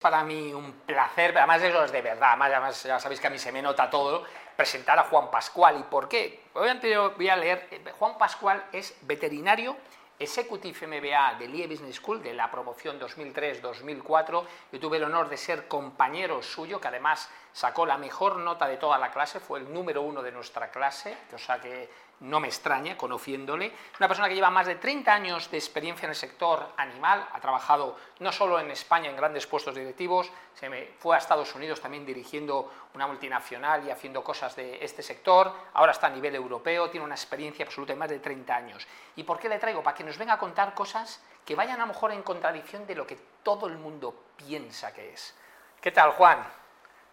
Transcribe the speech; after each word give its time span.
para 0.00 0.24
mí 0.24 0.52
un 0.54 0.72
placer, 0.86 1.36
además 1.36 1.62
eso 1.62 1.84
es 1.84 1.92
de 1.92 2.00
verdad, 2.00 2.36
además, 2.40 2.82
ya 2.82 2.98
sabéis 2.98 3.20
que 3.20 3.26
a 3.26 3.30
mí 3.30 3.38
se 3.38 3.52
me 3.52 3.60
nota 3.60 3.90
todo, 3.90 4.24
presentar 4.56 4.98
a 4.98 5.04
Juan 5.04 5.30
Pascual. 5.30 5.78
¿Y 5.78 5.82
por 5.84 6.08
qué? 6.08 6.44
Obviamente 6.54 6.90
yo 6.90 7.12
voy 7.12 7.28
a 7.28 7.36
leer, 7.36 7.68
eh, 7.70 7.92
Juan 7.98 8.16
Pascual 8.16 8.64
es 8.72 8.96
veterinario, 9.02 9.76
Executive 10.18 10.86
MBA 10.86 11.36
de 11.38 11.48
Lie 11.48 11.66
Business 11.66 11.96
School 11.96 12.22
de 12.22 12.34
la 12.34 12.50
promoción 12.50 13.00
2003-2004. 13.00 14.44
Yo 14.72 14.80
tuve 14.80 14.98
el 14.98 15.04
honor 15.04 15.30
de 15.30 15.38
ser 15.38 15.66
compañero 15.66 16.42
suyo, 16.42 16.78
que 16.78 16.88
además 16.88 17.30
sacó 17.52 17.86
la 17.86 17.96
mejor 17.96 18.36
nota 18.36 18.66
de 18.66 18.76
toda 18.76 18.98
la 18.98 19.10
clase, 19.10 19.40
fue 19.40 19.60
el 19.60 19.72
número 19.72 20.02
uno 20.02 20.22
de 20.22 20.32
nuestra 20.32 20.70
clase, 20.70 21.16
o 21.34 21.38
sea 21.38 21.58
que 21.58 21.88
no 22.20 22.40
me 22.40 22.48
extraña 22.48 22.96
conociéndole. 22.96 23.72
Una 23.98 24.08
persona 24.08 24.28
que 24.28 24.34
lleva 24.34 24.50
más 24.50 24.66
de 24.66 24.76
30 24.76 25.12
años 25.12 25.50
de 25.50 25.56
experiencia 25.58 26.06
en 26.06 26.10
el 26.10 26.16
sector 26.16 26.72
animal, 26.76 27.26
ha 27.32 27.40
trabajado 27.40 27.96
no 28.18 28.30
solo 28.32 28.60
en 28.60 28.70
España 28.70 29.10
en 29.10 29.16
grandes 29.16 29.46
puestos 29.46 29.74
directivos, 29.74 30.30
se 30.54 30.68
me 30.68 30.90
fue 30.98 31.16
a 31.16 31.18
Estados 31.18 31.54
Unidos 31.54 31.80
también 31.80 32.04
dirigiendo 32.04 32.70
una 32.94 33.06
multinacional 33.06 33.86
y 33.86 33.90
haciendo 33.90 34.22
cosas 34.22 34.54
de 34.56 34.84
este 34.84 35.02
sector, 35.02 35.52
ahora 35.74 35.92
está 35.92 36.08
a 36.08 36.10
nivel 36.10 36.34
europeo, 36.34 36.90
tiene 36.90 37.06
una 37.06 37.14
experiencia 37.14 37.64
absoluta 37.64 37.92
de 37.92 37.98
más 37.98 38.10
de 38.10 38.18
30 38.18 38.54
años. 38.54 38.86
¿Y 39.16 39.22
por 39.22 39.38
qué 39.38 39.48
le 39.48 39.58
traigo? 39.58 39.82
Para 39.82 39.96
que 39.96 40.04
nos 40.04 40.18
venga 40.18 40.34
a 40.34 40.38
contar 40.38 40.74
cosas 40.74 41.22
que 41.44 41.54
vayan 41.54 41.76
a 41.80 41.86
lo 41.86 41.88
mejor 41.88 42.12
en 42.12 42.22
contradicción 42.22 42.86
de 42.86 42.94
lo 42.94 43.06
que 43.06 43.18
todo 43.42 43.66
el 43.66 43.78
mundo 43.78 44.14
piensa 44.36 44.92
que 44.92 45.12
es. 45.12 45.34
¿Qué 45.80 45.90
tal, 45.90 46.12
Juan? 46.12 46.46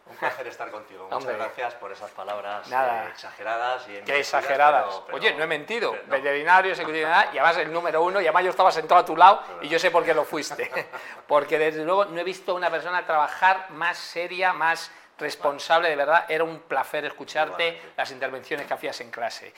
Un 0.10 0.16
placer 0.16 0.48
estar 0.48 0.72
contigo. 0.72 1.08
Muchas 1.12 1.36
gracias 1.36 1.74
por 1.76 1.92
esas 1.92 2.10
palabras 2.12 2.68
Nada. 2.70 3.06
Eh, 3.06 3.10
exageradas. 3.10 3.88
Y 3.90 4.02
Qué 4.04 4.20
exageradas. 4.20 5.02
Oye, 5.12 5.34
no 5.34 5.44
he 5.44 5.48
mentido. 5.48 5.96
Veterinario, 6.08 6.76
secretario, 6.76 7.32
y 7.34 7.38
además 7.38 7.58
el 7.58 7.72
número 7.72 8.02
uno, 8.04 8.22
y 8.22 8.26
además 8.26 8.44
yo 8.44 8.50
estaba 8.52 8.72
sentado 8.72 9.02
a 9.02 9.06
tu 9.06 9.16
lado 9.16 9.44
y 9.62 9.68
yo 9.68 9.80
sé 9.80 9.92
por 9.92 10.04
qué 10.06 10.14
lo 10.14 10.24
fuiste. 10.24 10.72
Porque 11.28 11.60
desde 11.60 11.84
luego 11.84 12.06
no 12.06 12.20
he 12.20 12.24
visto 12.24 12.54
a 12.54 12.56
una 12.56 12.70
persona 12.70 13.06
trabajar 13.06 13.70
más 13.72 13.98
seria, 13.98 14.54
más 14.54 14.92
responsable, 15.18 15.90
de 15.90 15.96
verdad. 15.96 16.26
Era 16.30 16.44
un 16.44 16.60
placer 16.60 17.06
escucharte 17.06 17.82
las 17.96 18.12
intervenciones 18.12 18.66
que 18.66 18.74
hacías 18.74 19.00
en 19.02 19.12
clase. 19.12 19.54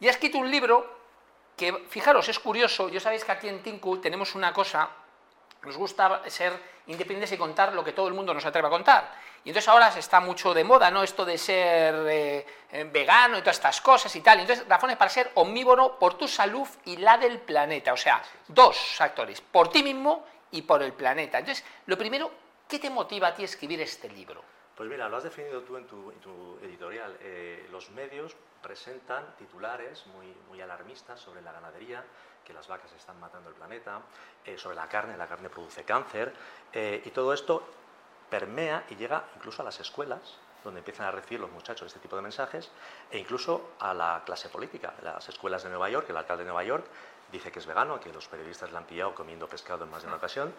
Y 0.00 0.08
has 0.08 0.14
escrito 0.14 0.38
un 0.38 0.50
libro 0.50 1.04
que, 1.56 1.72
fijaros, 1.88 2.28
es 2.28 2.38
curioso. 2.38 2.88
Yo 2.88 3.00
sabéis 3.00 3.24
que 3.24 3.32
aquí 3.32 3.48
en 3.48 3.62
Tinku 3.62 3.98
tenemos 3.98 4.34
una 4.34 4.52
cosa, 4.52 4.88
nos 5.66 5.76
gusta 5.76 6.22
ser 6.28 6.52
independientes 6.86 7.32
y 7.32 7.38
contar 7.38 7.72
lo 7.72 7.82
que 7.82 7.92
todo 7.92 8.08
el 8.08 8.14
mundo 8.14 8.34
nos 8.34 8.44
atreve 8.44 8.68
a 8.68 8.70
contar. 8.70 9.12
Y 9.44 9.50
entonces 9.50 9.68
ahora 9.68 9.90
se 9.90 10.00
está 10.00 10.20
mucho 10.20 10.54
de 10.54 10.64
moda, 10.64 10.90
¿no? 10.90 11.02
Esto 11.02 11.24
de 11.24 11.36
ser 11.36 11.94
eh, 12.08 12.46
eh, 12.72 12.84
vegano 12.84 13.36
y 13.36 13.40
todas 13.40 13.56
estas 13.56 13.80
cosas 13.80 14.14
y 14.16 14.20
tal. 14.20 14.40
Entonces 14.40 14.66
razones 14.66 14.96
para 14.96 15.10
ser 15.10 15.30
omnívoro 15.34 15.98
por 15.98 16.14
tu 16.14 16.26
salud 16.26 16.66
y 16.86 16.96
la 16.96 17.18
del 17.18 17.40
planeta. 17.40 17.92
O 17.92 17.96
sea, 17.96 18.22
dos 18.48 18.76
factores, 18.96 19.40
por 19.40 19.68
ti 19.68 19.82
mismo 19.82 20.24
y 20.50 20.62
por 20.62 20.82
el 20.82 20.92
planeta. 20.92 21.38
Entonces, 21.38 21.64
lo 21.86 21.98
primero, 21.98 22.30
¿qué 22.68 22.78
te 22.78 22.88
motiva 22.88 23.28
a 23.28 23.34
ti 23.34 23.44
escribir 23.44 23.80
este 23.82 24.08
libro? 24.08 24.42
Pues 24.74 24.88
mira, 24.88 25.08
lo 25.08 25.16
has 25.16 25.24
definido 25.24 25.62
tú 25.62 25.76
en 25.76 25.86
tu, 25.86 26.58
editorial. 26.62 27.16
Eh, 27.20 27.68
los 27.70 27.90
medios 27.90 28.34
presentan 28.62 29.36
titulares 29.36 30.06
muy, 30.06 30.34
muy 30.48 30.60
alarmistas 30.60 31.20
sobre 31.20 31.42
la 31.42 31.52
ganadería, 31.52 32.02
que 32.44 32.52
las 32.52 32.68
vacas 32.68 32.92
están 32.92 33.18
matando 33.20 33.48
el 33.48 33.54
planeta, 33.54 34.00
sobre 34.56 34.76
la 34.76 34.88
carne, 34.88 35.16
la 35.16 35.26
carne 35.26 35.48
produce 35.48 35.84
cáncer, 35.84 36.32
y 36.72 37.10
todo 37.10 37.32
esto 37.32 37.66
permea 38.28 38.84
y 38.90 38.96
llega 38.96 39.24
incluso 39.36 39.62
a 39.62 39.64
las 39.64 39.80
escuelas, 39.80 40.38
donde 40.64 40.80
empiezan 40.80 41.06
a 41.06 41.10
recibir 41.10 41.40
los 41.40 41.50
muchachos 41.50 41.86
este 41.86 42.00
tipo 42.00 42.16
de 42.16 42.22
mensajes, 42.22 42.70
e 43.10 43.18
incluso 43.18 43.72
a 43.78 43.92
la 43.92 44.22
clase 44.24 44.48
política. 44.48 44.94
Las 45.02 45.28
escuelas 45.28 45.62
de 45.62 45.68
Nueva 45.68 45.90
York, 45.90 46.08
el 46.08 46.16
alcalde 46.16 46.42
de 46.42 46.48
Nueva 46.48 46.64
York 46.64 46.86
dice 47.30 47.52
que 47.52 47.58
es 47.58 47.66
vegano, 47.66 48.00
que 48.00 48.12
los 48.12 48.28
periodistas 48.28 48.72
le 48.72 48.78
han 48.78 48.84
pillado 48.84 49.14
comiendo 49.14 49.46
pescado 49.46 49.84
en 49.84 49.90
más 49.90 50.02
de 50.02 50.08
una 50.08 50.16
ocasión, 50.16 50.54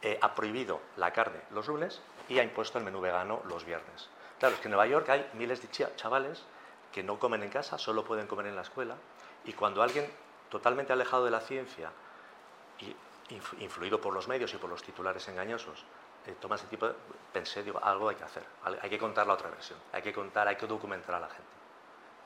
eh, 0.00 0.18
ha 0.20 0.34
prohibido 0.34 0.80
la 0.96 1.12
carne 1.12 1.40
los 1.50 1.68
lunes 1.68 2.00
y 2.28 2.38
ha 2.38 2.42
impuesto 2.42 2.78
el 2.78 2.84
menú 2.84 3.00
vegano 3.00 3.42
los 3.46 3.64
viernes. 3.64 4.08
Claro, 4.38 4.54
es 4.54 4.60
que 4.60 4.68
en 4.68 4.72
Nueva 4.72 4.86
York 4.86 5.08
hay 5.10 5.28
miles 5.34 5.60
de 5.60 5.68
chavales 5.96 6.42
que 6.90 7.02
no 7.02 7.18
comen 7.18 7.42
en 7.42 7.50
casa, 7.50 7.78
solo 7.78 8.04
pueden 8.04 8.26
comer 8.26 8.46
en 8.46 8.56
la 8.56 8.62
escuela, 8.62 8.96
y 9.44 9.52
cuando 9.52 9.82
alguien 9.82 10.10
totalmente 10.50 10.92
alejado 10.92 11.24
de 11.24 11.30
la 11.30 11.40
ciencia 11.40 11.90
y 12.80 12.94
influido 13.62 14.00
por 14.00 14.12
los 14.12 14.28
medios 14.28 14.52
y 14.54 14.56
por 14.56 14.68
los 14.68 14.82
titulares 14.82 15.26
engañosos 15.28 15.84
eh, 16.26 16.36
toma 16.40 16.56
ese 16.56 16.66
tipo 16.66 16.86
de... 16.86 16.94
Pensé, 17.32 17.62
digo, 17.62 17.80
algo 17.82 18.08
hay 18.08 18.16
que 18.16 18.24
hacer, 18.24 18.42
hay 18.82 18.90
que 18.90 18.98
contar 18.98 19.26
la 19.26 19.34
otra 19.34 19.48
versión, 19.48 19.78
hay 19.92 20.02
que 20.02 20.12
contar, 20.12 20.48
hay 20.48 20.56
que 20.56 20.66
documentar 20.66 21.14
a 21.14 21.20
la 21.20 21.28
gente. 21.28 21.50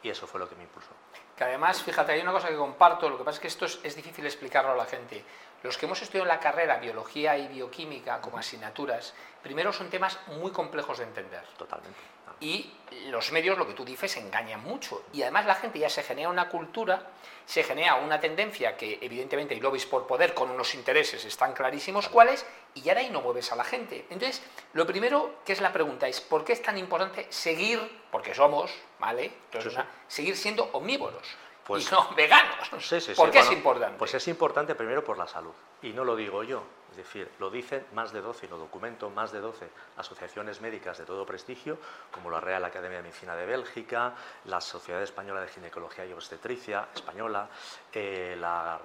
Y 0.02 0.10
eso 0.10 0.26
fue 0.26 0.40
lo 0.40 0.48
que 0.48 0.54
me 0.54 0.64
impulsó. 0.64 0.90
Que 1.36 1.44
además, 1.44 1.82
fíjate, 1.82 2.12
hay 2.12 2.20
una 2.20 2.32
cosa 2.32 2.48
que 2.48 2.56
comparto, 2.56 3.08
lo 3.08 3.18
que 3.18 3.24
pasa 3.24 3.36
es 3.36 3.40
que 3.40 3.48
esto 3.48 3.64
es, 3.64 3.96
difícil 3.96 4.24
explicarlo 4.26 4.72
a 4.72 4.76
la 4.76 4.86
gente. 4.86 5.24
Los 5.62 5.78
que 5.78 5.86
hemos 5.86 6.00
estudiado 6.02 6.24
en 6.24 6.36
la 6.36 6.40
carrera 6.40 6.78
biología 6.78 7.38
y 7.38 7.48
bioquímica 7.48 8.20
como 8.20 8.38
asignaturas, 8.38 9.14
primero 9.42 9.72
son 9.72 9.88
temas 9.88 10.18
muy 10.28 10.50
complejos 10.50 10.98
de 10.98 11.04
entender. 11.04 11.44
Totalmente. 11.56 11.98
Y 12.40 12.70
los 13.06 13.32
medios, 13.32 13.58
lo 13.58 13.66
que 13.66 13.74
tú 13.74 13.84
dices, 13.84 14.16
engañan 14.16 14.62
mucho. 14.62 15.04
Y 15.12 15.22
además 15.22 15.46
la 15.46 15.54
gente 15.54 15.78
ya 15.78 15.88
se 15.88 16.02
genera 16.02 16.28
una 16.28 16.48
cultura, 16.48 17.10
se 17.46 17.62
genera 17.62 17.96
una 17.96 18.20
tendencia 18.20 18.76
que 18.76 18.98
evidentemente, 19.00 19.54
y 19.54 19.60
lo 19.60 19.70
veis 19.70 19.86
por 19.86 20.06
poder, 20.06 20.34
con 20.34 20.50
unos 20.50 20.74
intereses 20.74 21.24
están 21.24 21.52
clarísimos 21.52 22.08
cuáles, 22.08 22.46
y 22.74 22.82
ya 22.82 22.94
de 22.94 23.00
ahí 23.00 23.10
no 23.10 23.20
mueves 23.20 23.52
a 23.52 23.56
la 23.56 23.64
gente. 23.64 24.06
Entonces, 24.10 24.42
lo 24.72 24.86
primero 24.86 25.36
que 25.44 25.52
es 25.52 25.60
la 25.60 25.72
pregunta 25.72 26.08
es, 26.08 26.20
¿por 26.20 26.44
qué 26.44 26.52
es 26.52 26.62
tan 26.62 26.78
importante 26.78 27.26
seguir, 27.30 27.80
porque 28.10 28.34
somos, 28.34 28.72
¿vale? 28.98 29.32
Entonces, 29.50 29.74
seguir 30.08 30.36
siendo 30.36 30.64
omnívoros? 30.72 31.26
Pues, 31.64 31.86
y 31.86 31.94
no 31.94 32.10
veganos. 32.14 32.68
¿Por 33.16 33.30
qué 33.30 33.38
es 33.38 33.50
importante? 33.50 33.98
Pues 33.98 34.14
es 34.14 34.28
importante 34.28 34.74
primero 34.74 35.02
por 35.02 35.16
la 35.16 35.26
salud. 35.26 35.54
Y 35.82 35.90
no 35.92 36.04
lo 36.04 36.14
digo 36.14 36.42
yo, 36.42 36.62
es 36.94 36.98
decir, 36.98 37.28
lo 37.40 37.50
dicen 37.50 37.84
más 37.92 38.12
de 38.12 38.20
12, 38.20 38.46
y 38.46 38.48
lo 38.48 38.56
documento, 38.56 39.10
más 39.10 39.32
de 39.32 39.40
12 39.40 39.68
asociaciones 39.96 40.60
médicas 40.60 40.96
de 40.96 41.04
todo 41.04 41.26
prestigio, 41.26 41.76
como 42.12 42.30
la 42.30 42.38
Real 42.38 42.64
Academia 42.64 42.98
de 42.98 43.02
Medicina 43.02 43.34
de 43.34 43.46
Bélgica, 43.46 44.14
la 44.44 44.60
Sociedad 44.60 45.02
Española 45.02 45.40
de 45.40 45.48
Ginecología 45.48 46.06
y 46.06 46.12
Obstetricia 46.12 46.86
Española, 46.94 47.48
eh, 47.92 48.36
la, 48.38 48.80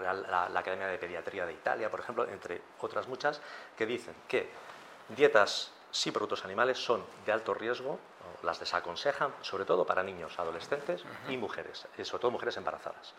la 0.51 0.59
Academia 0.59 0.87
de 0.87 0.97
Pediatría 0.97 1.45
de 1.45 1.53
Italia, 1.53 1.91
por 1.91 1.99
ejemplo, 1.99 2.27
entre 2.27 2.61
otras 2.79 3.07
muchas, 3.07 3.41
que 3.77 3.85
dicen 3.85 4.15
que 4.27 4.49
dietas 5.09 5.71
sin 5.91 6.11
productos 6.11 6.43
animales 6.45 6.79
son 6.79 7.03
de 7.27 7.31
alto 7.31 7.53
riesgo, 7.53 7.99
las 8.43 8.59
desaconsejan, 8.59 9.33
sobre 9.41 9.65
todo 9.65 9.85
para 9.85 10.03
niños, 10.03 10.37
adolescentes 10.39 11.03
y 11.27 11.37
mujeres, 11.37 11.87
eh, 11.97 12.05
sobre 12.05 12.21
todo 12.21 12.31
mujeres 12.31 12.57
embarazadas. 12.57 13.13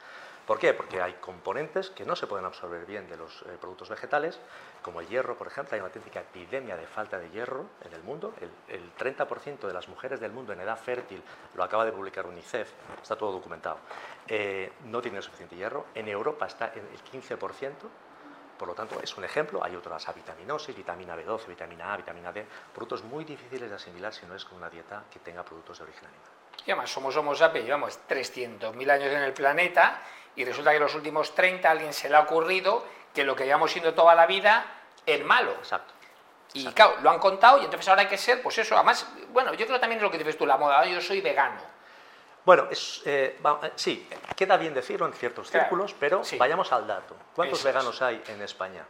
¿Por 0.47 0.59
qué? 0.59 0.75
Porque 0.75 1.01
hay 1.01 1.13
componentes 1.15 1.91
que 1.91 2.05
no 2.05 2.17
se 2.17 2.27
pueden 2.27 2.45
absorber 2.45 2.85
bien 2.85 3.09
de 3.09 3.17
los 3.17 3.43
eh, 3.43 3.57
productos 3.61 3.89
vegetales, 3.89 4.41
como 4.83 5.01
el 5.01 5.07
hierro, 5.07 5.37
por 5.37 5.47
ejemplo. 5.47 5.75
Hay 5.75 5.81
una 5.81 5.87
auténtica 5.87 6.21
epidemia 6.21 6.77
de 6.77 6.87
falta 6.87 7.19
de 7.19 7.31
hierro 7.31 7.67
en 7.85 7.93
el 7.93 8.03
mundo. 8.03 8.35
El, 8.69 8.91
30% 8.99 9.61
de 9.61 9.73
las 9.73 9.89
mujeres 9.89 10.19
del 10.21 10.33
mundo 10.33 10.53
en 10.53 10.61
edad 10.61 10.77
fértil, 10.77 11.23
lo 11.55 11.63
acaba 11.63 11.85
de 11.85 11.93
publicar 11.93 12.27
UNICEF, 12.27 12.71
está 13.01 13.17
todo 13.17 13.33
documentado, 13.33 13.79
eh, 14.27 14.73
no 14.87 15.01
tienen 15.01 15.23
suficiente 15.23 15.57
hierro. 15.57 15.87
En 15.95 16.09
Europa 16.09 16.47
está 16.47 16.73
en 16.75 16.81
el 16.81 17.05
15%. 17.05 17.73
Por 18.61 18.69
lo 18.69 18.75
tanto, 18.75 19.01
es 19.03 19.17
un 19.17 19.25
ejemplo. 19.25 19.65
Hay 19.65 19.75
otras 19.75 20.07
vitaminosis, 20.15 20.77
vitamina 20.77 21.17
B12, 21.17 21.47
vitamina 21.47 21.95
A, 21.95 21.97
vitamina 21.97 22.31
D, 22.31 22.45
productos 22.75 23.03
muy 23.05 23.25
difíciles 23.25 23.71
de 23.71 23.77
asimilar 23.77 24.13
si 24.13 24.27
no 24.27 24.35
es 24.35 24.45
con 24.45 24.59
una 24.59 24.69
dieta 24.69 25.05
que 25.11 25.19
tenga 25.21 25.43
productos 25.43 25.79
de 25.79 25.85
origen 25.85 26.05
animal. 26.05 26.31
Y 26.67 26.71
además 26.71 26.91
somos 26.91 27.17
Homo 27.17 27.35
sapiens, 27.35 27.65
llevamos 27.65 27.99
300.000 28.07 28.91
años 28.91 29.15
en 29.15 29.23
el 29.23 29.33
planeta 29.33 30.03
y 30.37 30.45
resulta 30.45 30.73
que 30.73 30.77
en 30.77 30.83
los 30.83 30.95
últimos 30.95 31.35
30 31.35 31.67
a 31.67 31.71
alguien 31.71 31.95
se 31.95 32.11
le 32.11 32.17
ha 32.17 32.21
ocurrido 32.21 32.85
que 33.15 33.25
lo 33.25 33.35
que 33.35 33.47
llevamos 33.47 33.71
siendo 33.71 33.95
toda 33.95 34.15
la 34.15 34.27
vida 34.27 34.67
es 35.07 35.25
malo. 35.25 35.53
Exacto. 35.53 35.95
Y 36.53 36.67
claro, 36.73 36.97
lo 37.01 37.09
han 37.09 37.19
contado 37.19 37.63
y 37.63 37.65
entonces 37.65 37.89
ahora 37.89 38.03
hay 38.03 38.09
que 38.09 38.19
ser, 38.19 38.43
pues 38.43 38.59
eso, 38.59 38.75
además, 38.75 39.07
bueno, 39.31 39.55
yo 39.55 39.65
creo 39.65 39.81
también 39.81 40.01
es 40.01 40.03
lo 40.03 40.11
que 40.11 40.19
dices 40.19 40.37
tú, 40.37 40.45
la 40.45 40.59
moda, 40.59 40.85
yo 40.85 41.01
soy 41.01 41.23
vegano. 41.23 41.63
Bueno, 42.51 42.67
es, 42.69 43.03
eh, 43.05 43.39
eh, 43.41 43.73
sí, 43.77 44.09
queda 44.35 44.57
bien 44.57 44.75
decirlo 44.75 45.07
en 45.07 45.13
ciertos 45.13 45.49
círculos, 45.49 45.95
pero 45.95 46.21
vayamos 46.37 46.73
al 46.73 46.85
dato. 46.85 47.15
¿Cuántos 47.33 47.63
veganos 47.63 48.03
hay 48.03 48.21
en 48.27 48.43
España? 48.43 48.85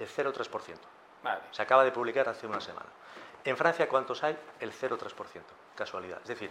El 0.00 0.08
0,3%. 0.08 0.74
Vale. 1.22 1.40
Se 1.52 1.62
acaba 1.62 1.84
de 1.84 1.92
publicar 1.92 2.28
hace 2.28 2.48
una 2.48 2.60
semana. 2.60 2.88
En 3.44 3.56
Francia, 3.56 3.88
¿cuántos 3.88 4.24
hay? 4.24 4.36
El 4.58 4.72
0,3%. 4.72 5.42
Casualidad. 5.76 6.18
Es 6.22 6.26
decir, 6.26 6.50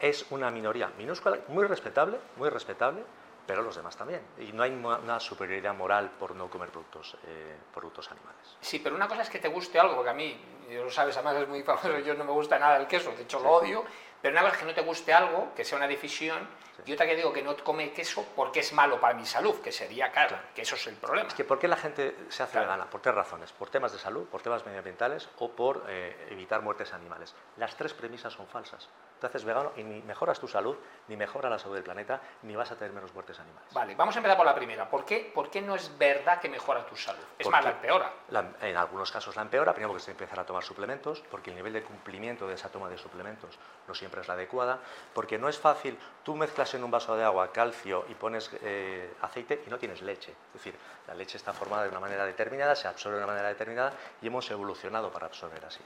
es 0.00 0.26
una 0.30 0.50
minoría 0.50 0.90
minúscula, 0.98 1.38
muy 1.46 1.66
respetable, 1.68 2.18
muy 2.34 2.48
respetable, 2.48 3.04
pero 3.46 3.62
los 3.62 3.76
demás 3.76 3.96
también. 3.96 4.22
Y 4.38 4.52
no 4.52 4.64
hay 4.64 4.72
una 4.72 5.20
superioridad 5.20 5.72
moral 5.72 6.10
por 6.18 6.34
no 6.34 6.50
comer 6.50 6.70
productos, 6.70 7.16
eh, 7.28 7.56
productos 7.72 8.10
animales. 8.10 8.56
Sí, 8.60 8.80
pero 8.80 8.96
una 8.96 9.06
cosa 9.06 9.22
es 9.22 9.30
que 9.30 9.38
te 9.38 9.46
guste 9.46 9.78
algo, 9.78 9.94
porque 9.94 10.10
a 10.10 10.14
mí, 10.14 10.36
lo 10.68 10.90
sabes, 10.90 11.16
además 11.16 11.36
es 11.36 11.48
muy 11.48 11.62
famoso, 11.62 11.96
yo 12.00 12.14
no 12.14 12.24
me 12.24 12.32
gusta 12.32 12.58
nada 12.58 12.76
el 12.78 12.88
queso, 12.88 13.12
de 13.12 13.22
hecho 13.22 13.38
lo 13.38 13.50
odio, 13.50 13.84
pero 14.22 14.32
una 14.32 14.42
cosa 14.42 14.54
es 14.54 14.60
que 14.60 14.66
no 14.66 14.74
te 14.74 14.80
guste 14.80 15.12
algo, 15.12 15.52
que 15.54 15.64
sea 15.64 15.76
una 15.76 15.88
decisión, 15.88 16.48
y 16.84 16.92
otra 16.92 17.06
que 17.06 17.14
digo 17.14 17.32
que 17.32 17.42
no 17.42 17.56
come 17.56 17.92
queso 17.92 18.26
porque 18.34 18.60
es 18.60 18.72
malo 18.72 19.00
para 19.00 19.14
mi 19.14 19.24
salud, 19.24 19.60
que 19.60 19.70
sería, 19.70 20.10
claro, 20.10 20.36
que 20.54 20.62
eso 20.62 20.74
es 20.74 20.86
el 20.86 20.96
problema. 20.96 21.28
Es 21.28 21.34
que 21.34 21.44
¿por 21.44 21.58
qué 21.58 21.68
la 21.68 21.76
gente 21.76 22.16
se 22.28 22.42
hace 22.42 22.58
vegana? 22.58 22.86
Por 22.86 23.00
tres 23.00 23.14
razones, 23.14 23.52
por 23.52 23.70
temas 23.70 23.92
de 23.92 23.98
salud, 23.98 24.26
por 24.26 24.42
temas 24.42 24.64
medioambientales 24.64 25.28
o 25.38 25.50
por 25.50 25.84
eh, 25.88 26.28
evitar 26.30 26.62
muertes 26.62 26.92
animales. 26.92 27.34
Las 27.56 27.76
tres 27.76 27.92
premisas 27.94 28.32
son 28.32 28.46
falsas. 28.48 28.88
te 29.20 29.26
haces 29.28 29.44
vegano 29.44 29.72
y 29.76 29.84
ni 29.84 30.02
mejoras 30.02 30.40
tu 30.40 30.48
salud, 30.48 30.76
ni 31.06 31.16
mejora 31.16 31.48
la 31.48 31.58
salud 31.58 31.74
del 31.74 31.84
planeta, 31.84 32.20
ni 32.42 32.56
vas 32.56 32.72
a 32.72 32.76
tener 32.76 32.92
menos 32.92 33.14
muertes 33.14 33.38
animales. 33.38 33.72
Vale, 33.72 33.94
vamos 33.94 34.16
a 34.16 34.18
empezar 34.18 34.36
por 34.36 34.46
la 34.46 34.54
primera. 34.54 34.88
¿Por 34.90 35.04
qué, 35.04 35.30
por 35.32 35.50
qué 35.50 35.62
no 35.62 35.76
es 35.76 35.96
verdad 35.96 36.40
que 36.40 36.48
mejora 36.48 36.84
tu 36.84 36.96
salud? 36.96 37.22
Es 37.38 37.48
más, 37.48 37.64
la 37.64 37.70
empeora. 37.70 38.12
en 38.60 38.76
algunos 38.76 39.12
casos 39.12 39.36
la 39.36 39.42
empeora, 39.42 39.72
primero 39.72 39.90
porque 39.90 40.04
se 40.04 40.10
empezar 40.10 40.40
a 40.40 40.44
tomar 40.44 40.64
suplementos, 40.64 41.22
porque 41.30 41.50
el 41.50 41.56
nivel 41.56 41.72
de 41.72 41.82
cumplimiento 41.82 42.48
de 42.48 42.54
esa 42.54 42.70
toma 42.70 42.88
de 42.88 42.98
suplementos 42.98 43.58
no 43.86 43.94
siempre 43.94 44.11
es 44.20 44.28
la 44.28 44.34
adecuada, 44.34 44.78
porque 45.14 45.38
no 45.38 45.48
es 45.48 45.58
fácil, 45.58 45.98
tú 46.22 46.36
mezclas 46.36 46.74
en 46.74 46.84
un 46.84 46.90
vaso 46.90 47.16
de 47.16 47.24
agua 47.24 47.52
calcio 47.52 48.04
y 48.08 48.14
pones 48.14 48.50
eh, 48.62 49.14
aceite 49.22 49.62
y 49.66 49.70
no 49.70 49.78
tienes 49.78 50.02
leche. 50.02 50.32
Es 50.48 50.54
decir, 50.54 50.74
la 51.08 51.14
leche 51.14 51.36
está 51.36 51.52
formada 51.52 51.84
de 51.84 51.88
una 51.88 52.00
manera 52.00 52.24
determinada, 52.24 52.76
se 52.76 52.88
absorbe 52.88 53.16
de 53.16 53.24
una 53.24 53.32
manera 53.32 53.48
determinada 53.48 53.92
y 54.20 54.26
hemos 54.26 54.50
evolucionado 54.50 55.10
para 55.10 55.26
absorber 55.26 55.64
así. 55.64 55.80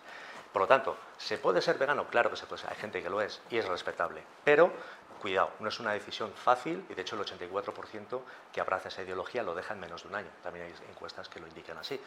Por 0.52 0.62
lo 0.62 0.68
tanto, 0.68 0.96
¿se 1.18 1.38
puede 1.38 1.60
ser 1.60 1.76
vegano? 1.76 2.06
Claro 2.06 2.30
que 2.30 2.36
se 2.36 2.46
puede 2.46 2.62
ser. 2.62 2.70
Hay 2.70 2.76
gente 2.76 3.02
que 3.02 3.10
lo 3.10 3.20
es 3.20 3.42
y 3.50 3.58
es 3.58 3.68
respetable. 3.68 4.22
Pero, 4.42 4.72
cuidado, 5.20 5.50
no 5.60 5.68
es 5.68 5.78
una 5.80 5.92
decisión 5.92 6.32
fácil 6.32 6.84
y 6.88 6.94
de 6.94 7.02
hecho 7.02 7.14
el 7.14 7.22
84% 7.22 8.20
que 8.52 8.60
abraza 8.60 8.88
esa 8.88 9.02
ideología 9.02 9.42
lo 9.42 9.54
deja 9.54 9.74
en 9.74 9.80
menos 9.80 10.02
de 10.02 10.08
un 10.08 10.14
año. 10.14 10.30
También 10.42 10.66
hay 10.66 10.74
encuestas 10.88 11.28
que 11.28 11.40
lo 11.40 11.46
indican 11.46 11.76
así. 11.76 12.00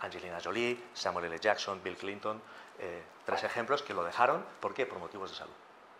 Angelina 0.00 0.38
Jolie, 0.42 0.78
Samuel 0.94 1.26
L. 1.26 1.38
Jackson, 1.38 1.82
Bill 1.82 1.96
Clinton, 1.96 2.40
eh, 2.78 3.02
tres 3.24 3.44
ejemplos 3.44 3.82
que 3.82 3.94
lo 3.94 4.04
dejaron. 4.04 4.44
¿Por 4.60 4.74
qué? 4.74 4.86
Por 4.86 4.98
motivos 4.98 5.30
de 5.30 5.36
salud. 5.36 5.54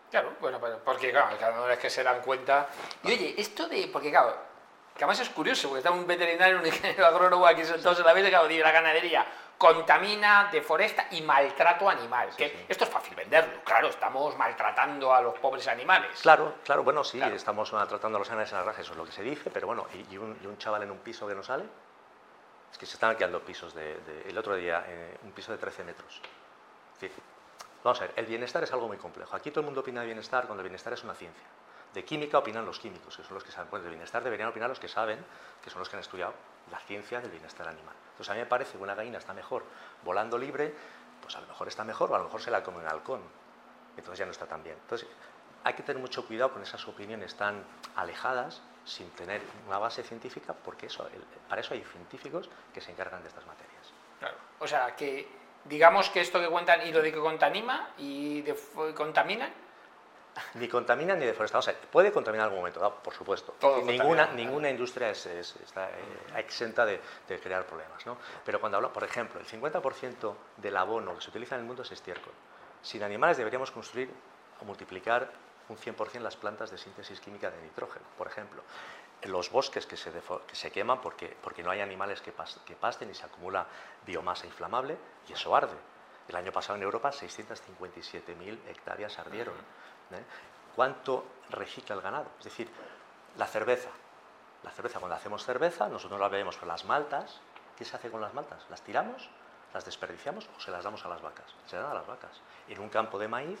Claro, 0.09 0.33
bueno, 0.39 0.59
porque 0.85 1.11
claro, 1.11 1.35
cada 1.37 1.65
vez 1.65 1.79
que 1.79 1.89
se 1.89 2.03
dan 2.03 2.21
cuenta. 2.21 2.67
Y 3.03 3.11
oye, 3.11 3.35
esto 3.37 3.67
de. 3.67 3.89
Porque 3.91 4.09
claro, 4.09 4.35
que 4.95 5.03
además 5.03 5.19
es 5.19 5.29
curioso, 5.29 5.67
porque 5.67 5.79
está 5.79 5.91
un 5.91 6.07
veterinario, 6.07 6.59
un 6.59 6.65
ingeniero 6.65 7.05
agrónomo 7.05 7.45
aquí 7.45 7.63
sentados 7.65 7.99
en 7.99 8.05
la 8.05 8.13
mesa, 8.13 8.29
claro, 8.29 8.47
la 8.47 8.71
ganadería 8.71 9.25
contamina, 9.57 10.49
deforesta 10.51 11.07
y 11.11 11.21
maltrato 11.21 11.89
animal. 11.89 12.29
que 12.35 12.65
Esto 12.67 12.83
es 12.83 12.89
fácil 12.89 13.15
venderlo, 13.15 13.61
claro, 13.63 13.87
estamos 13.87 14.37
maltratando 14.37 15.13
a 15.13 15.21
los 15.21 15.37
pobres 15.39 15.67
animales. 15.67 16.19
Claro, 16.21 16.55
claro, 16.63 16.83
bueno, 16.83 17.03
sí, 17.03 17.19
estamos 17.21 17.73
maltratando 17.73 18.17
a 18.17 18.19
los 18.19 18.29
animales 18.29 18.51
en 18.51 18.59
la 18.59 18.63
raza, 18.63 18.81
eso 18.81 18.91
es 18.91 18.97
lo 18.97 19.05
que 19.05 19.11
se 19.11 19.23
dice, 19.23 19.49
pero 19.49 19.67
bueno, 19.67 19.87
¿y 20.09 20.17
un, 20.17 20.57
chaval 20.57 20.83
en 20.83 20.91
un 20.91 20.99
piso 20.99 21.27
que 21.27 21.35
no 21.35 21.43
sale? 21.43 21.65
Que 22.79 22.85
se 22.85 22.93
están 22.93 23.11
alquilando 23.11 23.41
pisos 23.41 23.73
de, 23.73 23.97
el 24.27 24.37
otro 24.37 24.55
día, 24.55 24.85
eh, 24.87 25.17
un 25.23 25.31
piso 25.31 25.51
de 25.51 25.57
13 25.57 25.83
metros. 25.83 26.21
vamos 27.83 28.01
a 28.01 28.05
ver, 28.05 28.13
el 28.15 28.25
bienestar 28.25 28.63
es 28.63 28.71
algo 28.71 28.87
muy 28.87 28.97
complejo. 28.97 29.35
Aquí 29.35 29.49
todo 29.49 29.61
el 29.61 29.65
mundo 29.65 29.81
opina 29.81 30.01
de 30.01 30.07
bienestar 30.07 30.45
cuando 30.45 30.61
el 30.61 30.69
bienestar 30.69 30.93
es 30.93 31.03
una 31.03 31.15
ciencia. 31.15 31.45
De 31.93 32.05
química 32.05 32.37
opinan 32.37 32.65
los 32.65 32.79
químicos, 32.79 33.17
que 33.17 33.23
son 33.23 33.33
los 33.33 33.43
que 33.43 33.51
saben. 33.51 33.69
Pues 33.69 33.81
de 33.83 33.89
bienestar 33.89 34.23
deberían 34.23 34.49
opinar 34.49 34.69
los 34.69 34.79
que 34.79 34.87
saben, 34.87 35.23
que 35.63 35.69
son 35.69 35.79
los 35.79 35.89
que 35.89 35.95
han 35.95 36.01
estudiado 36.01 36.33
la 36.71 36.79
ciencia 36.79 37.21
del 37.21 37.31
bienestar 37.31 37.67
animal. 37.67 37.95
Entonces 38.11 38.29
a 38.29 38.33
mí 38.33 38.39
me 38.39 38.45
parece 38.45 38.77
que 38.77 38.83
una 38.83 38.93
gallina 38.93 39.17
está 39.17 39.33
mejor 39.33 39.63
volando 40.03 40.37
libre, 40.37 40.73
pues 41.21 41.35
a 41.35 41.41
lo 41.41 41.47
mejor 41.47 41.67
está 41.67 41.83
mejor 41.83 42.11
o 42.11 42.15
a 42.15 42.17
lo 42.19 42.25
mejor 42.25 42.41
se 42.41 42.51
la 42.51 42.63
come 42.63 42.79
un 42.79 42.87
halcón. 42.87 43.21
Entonces 43.95 44.19
ya 44.19 44.25
no 44.25 44.31
está 44.31 44.45
tan 44.45 44.63
bien. 44.63 44.77
Entonces 44.81 45.07
hay 45.63 45.73
que 45.73 45.83
tener 45.83 46.01
mucho 46.01 46.25
cuidado 46.25 46.53
con 46.53 46.61
esas 46.61 46.87
opiniones 46.87 47.35
tan 47.35 47.63
alejadas 47.95 48.61
sin 48.87 49.09
tener 49.11 49.41
una 49.67 49.77
base 49.77 50.01
científica, 50.01 50.53
porque 50.53 50.87
eso, 50.87 51.07
para 51.49 51.61
eso 51.61 51.73
hay 51.73 51.83
científicos 51.83 52.49
que 52.73 52.81
se 52.81 52.91
encargan 52.91 53.21
de 53.21 53.27
estas 53.27 53.45
materias. 53.45 53.93
Claro. 54.19 54.37
O 54.59 54.67
sea, 54.67 54.95
que 54.95 55.27
digamos 55.65 56.09
que 56.09 56.21
esto 56.21 56.39
que 56.39 56.47
cuentan 56.47 56.87
y 56.87 56.91
lo 56.91 57.01
de 57.01 57.11
que 57.11 57.19
contamina 57.19 57.89
y 57.97 58.43
contamina 58.95 59.51
ni 60.55 60.67
contamina 60.67 61.15
ni 61.15 61.25
deforesta. 61.25 61.57
O 61.57 61.61
sea, 61.61 61.73
puede 61.91 62.11
contaminar 62.11 62.45
en 62.45 62.49
algún 62.49 62.59
momento, 62.59 63.01
por 63.03 63.13
supuesto. 63.13 63.55
ninguna, 63.85 64.27
ninguna 64.27 64.69
industria 64.69 65.09
está 65.09 65.89
eh, 65.89 66.37
exenta 66.37 66.85
de, 66.85 66.99
crear 67.41 67.65
problemas. 67.65 68.05
¿no? 68.05 68.17
Pero 68.45 68.59
cuando 68.59 68.77
hablo, 68.77 68.93
por 68.93 69.03
ejemplo, 69.03 69.39
el 69.39 69.47
50% 69.47 70.35
del 70.57 70.77
abono 70.77 71.15
que 71.15 71.21
se 71.21 71.29
utiliza 71.29 71.55
en 71.55 71.61
el 71.61 71.67
mundo 71.67 71.83
es 71.83 71.91
estiércol. 71.91 72.33
Sin 72.81 73.03
animales 73.03 73.37
deberíamos 73.37 73.71
construir 73.71 74.09
o 74.61 74.65
multiplicar 74.65 75.29
un 75.69 75.77
100% 75.77 76.19
las 76.19 76.35
plantas 76.35 76.71
de 76.71 76.77
síntesis 76.77 77.19
química 77.19 77.49
de 77.51 77.61
nitrógeno, 77.61 78.05
por 78.17 78.27
ejemplo. 78.27 78.61
Los 79.23 79.51
bosques 79.51 79.85
que 79.85 79.97
se, 79.97 80.11
que 80.11 80.55
se 80.55 80.71
queman 80.71 81.01
porque, 81.01 81.35
porque 81.41 81.63
no 81.63 81.71
hay 81.71 81.81
animales 81.81 82.21
que, 82.21 82.33
que 82.65 82.75
pasten 82.75 83.09
y 83.09 83.15
se 83.15 83.25
acumula 83.25 83.65
biomasa 84.05 84.45
inflamable 84.45 84.97
y 85.27 85.33
eso 85.33 85.55
arde. 85.55 85.77
El 86.27 86.35
año 86.35 86.51
pasado 86.51 86.75
en 86.75 86.83
Europa 86.83 87.11
657.000 87.11 88.67
hectáreas 88.67 89.17
ardieron. 89.17 89.55
¿eh? 90.11 90.23
¿Cuánto 90.75 91.25
recicla 91.49 91.95
el 91.95 92.01
ganado? 92.01 92.27
Es 92.39 92.45
decir, 92.45 92.69
la 93.37 93.47
cerveza. 93.47 93.89
La 94.63 94.71
cerveza, 94.71 94.99
cuando 94.99 95.15
hacemos 95.15 95.45
cerveza, 95.45 95.87
nosotros 95.87 96.19
la 96.19 96.27
bebemos 96.27 96.57
con 96.57 96.67
las 96.67 96.85
maltas. 96.85 97.39
¿Qué 97.77 97.85
se 97.85 97.95
hace 97.95 98.09
con 98.09 98.21
las 98.21 98.33
maltas? 98.33 98.65
¿Las 98.69 98.81
tiramos? 98.81 99.29
¿Las 99.73 99.85
desperdiciamos 99.85 100.49
o 100.57 100.59
se 100.59 100.71
las 100.71 100.83
damos 100.83 101.05
a 101.05 101.09
las 101.09 101.21
vacas? 101.21 101.45
Se 101.67 101.77
dan 101.77 101.91
a 101.91 101.93
las 101.93 102.07
vacas. 102.07 102.41
En 102.67 102.79
un 102.79 102.89
campo 102.89 103.19
de 103.19 103.27
maíz, 103.27 103.59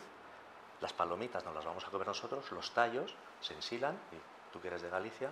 las 0.81 0.93
palomitas 0.93 1.43
nos 1.45 1.55
las 1.55 1.65
vamos 1.65 1.85
a 1.85 1.89
comer 1.89 2.07
nosotros, 2.07 2.51
los 2.51 2.71
tallos 2.73 3.15
se 3.41 3.53
ensilan, 3.53 3.95
y 4.11 4.51
tú 4.51 4.61
que 4.61 4.67
eres 4.67 4.81
de 4.81 4.89
Galicia, 4.89 5.29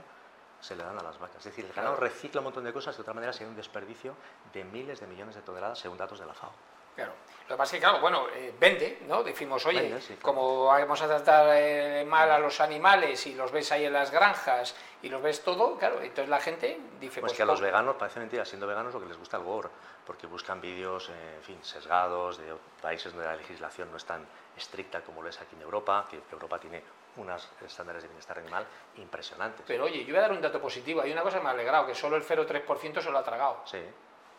se 0.60 0.76
le 0.76 0.84
dan 0.84 0.98
a 0.98 1.04
las 1.04 1.20
vacas. 1.20 1.38
Es 1.38 1.46
decir, 1.46 1.66
el 1.66 1.74
ganado 1.74 1.96
recicla 1.96 2.42
un 2.42 2.46
montón 2.46 2.64
de 2.64 2.74
cosas, 2.74 2.96
de 2.96 3.02
otra 3.02 3.14
manera 3.14 3.34
sería 3.34 3.50
un 3.50 3.56
desperdicio 3.56 4.16
de 4.54 4.64
miles 4.64 5.00
de 5.00 5.08
millones 5.08 5.36
de 5.36 5.42
toneladas 5.42 5.80
según 5.80 5.98
datos 5.98 6.20
de 6.20 6.26
la 6.26 6.34
FAO. 6.34 6.52
Claro. 6.96 7.12
Lo 7.48 7.56
que 7.56 7.58
pasa 7.60 7.76
es 7.76 7.80
que, 7.80 7.88
claro, 7.88 8.02
bueno, 8.02 8.26
eh, 8.34 8.56
vende, 8.60 9.04
¿no? 9.08 9.24
Decimos, 9.24 9.64
oye, 9.68 9.96
como 10.20 10.66
vamos 10.66 11.00
a 11.04 11.08
tratar 11.08 11.48
eh, 11.54 12.04
mal 12.04 12.32
a 12.32 12.40
los 12.40 12.60
animales 12.60 13.28
y 13.28 13.36
los 13.36 13.52
ves 13.52 13.72
ahí 13.72 13.86
en 13.86 13.94
las 13.94 14.10
granjas 14.10 14.76
y 15.04 15.10
los 15.10 15.22
ves 15.22 15.44
todo, 15.44 15.78
claro, 15.78 16.02
entonces 16.02 16.28
la 16.28 16.40
gente 16.40 16.80
dice... 17.00 17.22
Pues, 17.22 17.34
pues 17.34 17.38
que 17.38 17.44
a 17.44 17.46
los 17.46 17.62
veganos, 17.62 17.98
parece 17.98 18.20
mentira, 18.20 18.46
siendo 18.46 18.66
veganos 18.66 18.96
lo 18.96 19.00
que 19.00 19.06
les 19.06 19.18
gusta 19.18 19.38
el 19.38 19.44
gore, 19.44 19.70
porque 20.08 20.26
buscan 20.26 20.60
vídeos, 20.60 21.10
eh, 21.10 21.36
en 21.38 21.44
fin, 21.44 21.60
sesgados 21.62 22.40
de 22.40 22.52
países 22.82 23.14
donde 23.14 23.28
la 23.28 23.36
legislación 23.36 23.92
no 23.92 23.98
es 23.98 24.06
tan 24.06 24.26
estricta 24.58 25.02
como 25.02 25.22
lo 25.22 25.30
es 25.30 25.40
aquí 25.40 25.56
en 25.56 25.62
Europa, 25.62 26.08
que 26.10 26.20
Europa 26.32 26.60
tiene 26.60 26.82
unos 27.18 27.48
estándares 27.64 28.02
de 28.02 28.08
bienestar 28.08 28.40
animal 28.40 28.66
impresionantes. 28.98 29.66
Pero 29.68 29.86
oye, 29.86 30.00
yo 30.04 30.08
voy 30.08 30.18
a 30.18 30.22
dar 30.22 30.32
un 30.32 30.42
dato 30.42 30.60
positivo, 30.60 31.02
hay 31.02 31.12
una 31.12 31.22
cosa 31.22 31.38
que 31.38 31.44
me 31.44 31.50
ha 31.50 31.54
alegrado, 31.54 31.86
que 31.86 31.94
solo 31.94 32.16
el 32.16 32.24
0,3% 32.24 33.02
se 33.02 33.12
lo 33.12 33.20
ha 33.20 33.24
tragado. 33.24 33.62
Sí, 33.66 33.82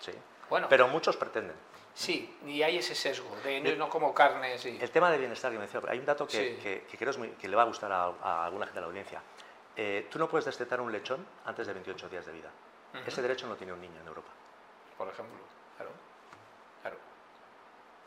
sí. 0.00 0.12
Bueno. 0.50 0.66
Pero 0.68 0.88
muchos 0.88 1.16
pretenden. 1.16 1.56
Sí, 1.96 2.38
y 2.44 2.62
hay 2.62 2.76
ese 2.76 2.94
sesgo, 2.94 3.34
de 3.42 3.74
no, 3.74 3.88
como 3.88 4.12
carne. 4.12 4.58
Sí. 4.58 4.76
El 4.78 4.90
tema 4.90 5.10
de 5.10 5.16
bienestar 5.16 5.50
que 5.50 5.56
me 5.56 5.64
decía, 5.64 5.80
hay 5.88 5.98
un 5.98 6.04
dato 6.04 6.26
que, 6.26 6.86
creo 6.98 7.14
que 7.38 7.48
le 7.48 7.56
va 7.56 7.62
a 7.62 7.64
gustar 7.64 7.90
a, 7.90 8.44
alguna 8.44 8.66
gente 8.66 8.74
de 8.74 8.80
la 8.82 8.86
audiencia. 8.88 9.22
Eh, 9.74 10.06
tú 10.10 10.18
no 10.18 10.28
puedes 10.28 10.44
destetar 10.44 10.78
un 10.78 10.92
lechón 10.92 11.26
antes 11.46 11.66
de 11.66 11.72
28 11.72 12.10
días 12.10 12.26
de 12.26 12.32
vida. 12.32 12.50
Ese 13.06 13.22
derecho 13.22 13.46
no 13.46 13.56
tiene 13.56 13.72
un 13.72 13.80
niño 13.80 13.98
en 13.98 14.06
Europa. 14.06 14.28
Por 14.98 15.08
ejemplo, 15.08 15.38
claro. 15.78 15.90
claro. 16.82 16.96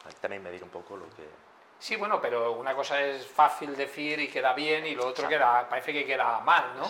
Hay 0.06 0.14
que 0.14 0.20
también 0.20 0.44
medir 0.44 0.64
un 0.64 0.70
poco 0.70 0.96
lo 0.96 1.10
que... 1.10 1.28
Sí, 1.80 1.96
bueno, 1.96 2.22
pero 2.22 2.52
una 2.52 2.76
cosa 2.76 3.02
es 3.02 3.26
fácil 3.26 3.76
decir 3.76 4.20
y 4.20 4.28
queda 4.28 4.54
bien 4.54 4.86
y 4.86 4.94
lo 4.94 5.08
otro 5.08 5.28
queda, 5.28 5.68
parece 5.68 5.94
que 5.94 6.06
queda 6.06 6.40
mal, 6.42 6.78
¿no? 6.78 6.88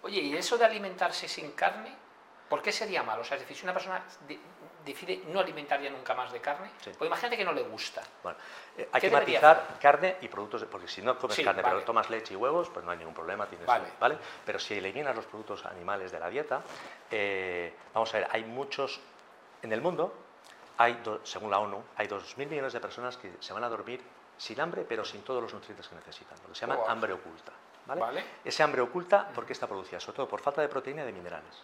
Oye, 0.00 0.20
¿y 0.20 0.34
eso 0.34 0.56
de 0.56 0.64
alimentarse 0.64 1.28
sin 1.28 1.52
carne? 1.52 1.94
¿Por 2.48 2.62
qué 2.62 2.72
sería 2.72 3.02
malo? 3.02 3.20
O 3.20 3.24
sea, 3.24 3.36
es 3.36 3.42
decir, 3.42 3.56
si 3.56 3.64
una 3.64 3.74
persona 3.74 4.02
decide 4.84 5.22
no 5.28 5.40
alimentar 5.40 5.80
ya 5.80 5.90
nunca 5.90 6.14
más 6.14 6.32
de 6.32 6.40
carne? 6.40 6.70
Pues 6.82 7.08
imagínate 7.08 7.36
que 7.36 7.44
no 7.44 7.52
le 7.52 7.62
gusta. 7.62 8.02
Bueno, 8.22 8.38
eh, 8.76 8.88
hay 8.92 9.00
que 9.00 9.10
matizar 9.10 9.78
carne 9.80 10.16
y 10.20 10.28
productos, 10.28 10.64
porque 10.64 10.88
si 10.88 11.02
no 11.02 11.18
comes 11.18 11.38
carne 11.40 11.62
pero 11.62 11.82
tomas 11.82 12.10
leche 12.10 12.34
y 12.34 12.36
huevos, 12.36 12.68
pues 12.70 12.84
no 12.84 12.90
hay 12.90 12.98
ningún 12.98 13.14
problema, 13.14 13.46
tienes, 13.46 13.66
vale. 13.66 14.18
Pero 14.44 14.58
si 14.58 14.74
eliminas 14.74 15.14
los 15.14 15.26
productos 15.26 15.64
animales 15.66 16.12
de 16.12 16.18
la 16.18 16.28
dieta, 16.28 16.62
eh, 17.10 17.74
vamos 17.94 18.12
a 18.14 18.18
ver, 18.18 18.28
hay 18.30 18.44
muchos, 18.44 19.00
en 19.62 19.72
el 19.72 19.80
mundo, 19.80 20.14
hay 20.78 21.00
según 21.22 21.50
la 21.50 21.58
ONU, 21.58 21.82
hay 21.96 22.08
2.000 22.08 22.46
millones 22.48 22.72
de 22.72 22.80
personas 22.80 23.16
que 23.16 23.32
se 23.40 23.52
van 23.52 23.64
a 23.64 23.68
dormir 23.68 24.02
sin 24.36 24.60
hambre, 24.60 24.84
pero 24.88 25.04
sin 25.04 25.22
todos 25.22 25.42
los 25.42 25.52
nutrientes 25.52 25.88
que 25.88 25.94
necesitan, 25.94 26.36
lo 26.42 26.48
que 26.48 26.54
se 26.54 26.66
llama 26.66 26.80
hambre 26.88 27.12
oculta. 27.12 27.52
¿vale? 27.86 28.24
Ese 28.44 28.62
hambre 28.62 28.80
oculta, 28.80 29.28
¿por 29.28 29.46
qué 29.46 29.52
está 29.52 29.66
producida? 29.66 30.00
Sobre 30.00 30.16
todo 30.16 30.28
por 30.28 30.40
falta 30.40 30.60
de 30.60 30.68
proteína 30.68 31.02
y 31.02 31.06
de 31.06 31.12
minerales. 31.12 31.62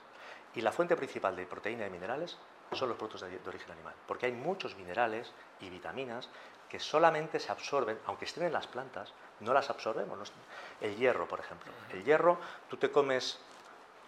Y 0.54 0.60
la 0.60 0.72
fuente 0.72 0.96
principal 0.96 1.36
de 1.36 1.46
proteína 1.46 1.86
y 1.86 1.90
minerales 1.90 2.38
son 2.76 2.88
los 2.88 2.98
productos 2.98 3.22
de, 3.22 3.40
origen 3.48 3.70
animal, 3.72 3.94
porque 4.06 4.26
hay 4.26 4.32
muchos 4.32 4.76
minerales 4.76 5.32
y 5.60 5.70
vitaminas 5.70 6.28
que 6.68 6.78
solamente 6.78 7.40
se 7.40 7.50
absorben, 7.50 7.98
aunque 8.06 8.26
estén 8.26 8.44
en 8.44 8.52
las 8.52 8.66
plantas, 8.66 9.12
no 9.40 9.54
las 9.54 9.70
absorbemos. 9.70 10.32
El 10.80 10.96
hierro, 10.96 11.26
por 11.26 11.40
ejemplo. 11.40 11.72
El 11.90 12.04
hierro, 12.04 12.38
tú 12.68 12.76
te 12.76 12.90
comes 12.90 13.38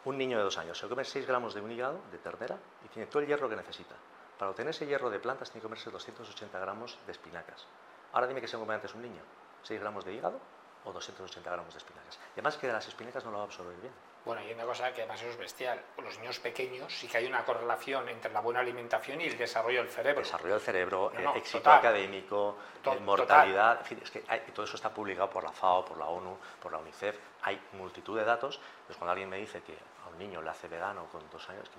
un 0.04 0.18
niño 0.18 0.38
de 0.38 0.44
dos 0.44 0.58
años, 0.58 0.78
se 0.78 0.88
come 0.88 1.04
6 1.04 1.26
gramos 1.26 1.54
de 1.54 1.60
un 1.60 1.70
hígado 1.70 2.00
de 2.10 2.18
ternera 2.18 2.56
y 2.84 2.88
tiene 2.88 3.06
todo 3.06 3.22
el 3.22 3.28
hierro 3.28 3.48
que 3.48 3.56
necesita. 3.56 3.94
Para 4.38 4.50
obtener 4.50 4.70
ese 4.70 4.86
hierro 4.86 5.10
de 5.10 5.20
plantas 5.20 5.50
tiene 5.50 5.60
que 5.60 5.66
comerse 5.66 5.90
280 5.90 6.58
gramos 6.58 6.98
de 7.06 7.12
espinacas. 7.12 7.66
Ahora 8.12 8.26
dime 8.26 8.40
que 8.40 8.48
se 8.48 8.56
come 8.56 8.74
antes 8.74 8.94
un 8.94 9.02
niño, 9.02 9.22
6 9.62 9.80
gramos 9.80 10.04
de 10.04 10.14
hígado 10.14 10.40
o 10.84 10.92
280 10.92 11.50
gramos 11.50 11.74
de 11.74 11.78
espinacas. 11.78 12.18
Y 12.30 12.40
además 12.40 12.56
que 12.56 12.68
las 12.68 12.86
espinacas 12.88 13.24
no 13.24 13.30
lo 13.30 13.38
va 13.38 13.44
a 13.44 13.46
absorber 13.46 13.76
bien. 13.76 13.92
Bueno, 14.24 14.42
hay 14.42 14.52
una 14.52 14.64
cosa 14.64 14.92
que 14.92 15.02
además 15.02 15.22
es 15.22 15.36
bestial. 15.36 15.80
Los 16.02 16.18
niños 16.18 16.38
pequeños 16.40 16.92
sí 16.92 17.08
que 17.08 17.18
hay 17.18 17.26
una 17.26 17.44
correlación 17.44 18.08
entre 18.08 18.30
la 18.32 18.40
buena 18.40 18.60
alimentación 18.60 19.20
y 19.20 19.24
el 19.24 19.38
desarrollo 19.38 19.80
del 19.82 19.88
cerebro. 19.90 20.20
Desarrollo 20.20 20.54
del 20.54 20.62
cerebro, 20.62 21.12
eh, 21.16 21.26
éxito 21.36 21.70
académico, 21.70 22.56
mortalidad, 23.00 23.78
en 23.80 23.86
fin, 23.86 24.00
es 24.02 24.10
que 24.10 24.20
todo 24.52 24.64
eso 24.64 24.76
está 24.76 24.90
publicado 24.90 25.30
por 25.30 25.44
la 25.44 25.52
FAO, 25.52 25.84
por 25.84 25.96
la 25.96 26.06
ONU, 26.06 26.36
por 26.62 26.72
la 26.72 26.78
UNICEF. 26.78 27.18
Hay 27.42 27.60
multitud 27.72 28.18
de 28.18 28.24
datos. 28.24 28.60
Pues 28.86 28.98
cuando 28.98 29.12
alguien 29.12 29.30
me 29.30 29.38
dice 29.38 29.62
que 29.62 29.76
a 30.04 30.10
un 30.10 30.18
niño 30.18 30.42
le 30.42 30.50
hace 30.50 30.68
vegano 30.68 31.06
con 31.06 31.28
dos 31.30 31.48
años, 31.48 31.68
que 31.70 31.78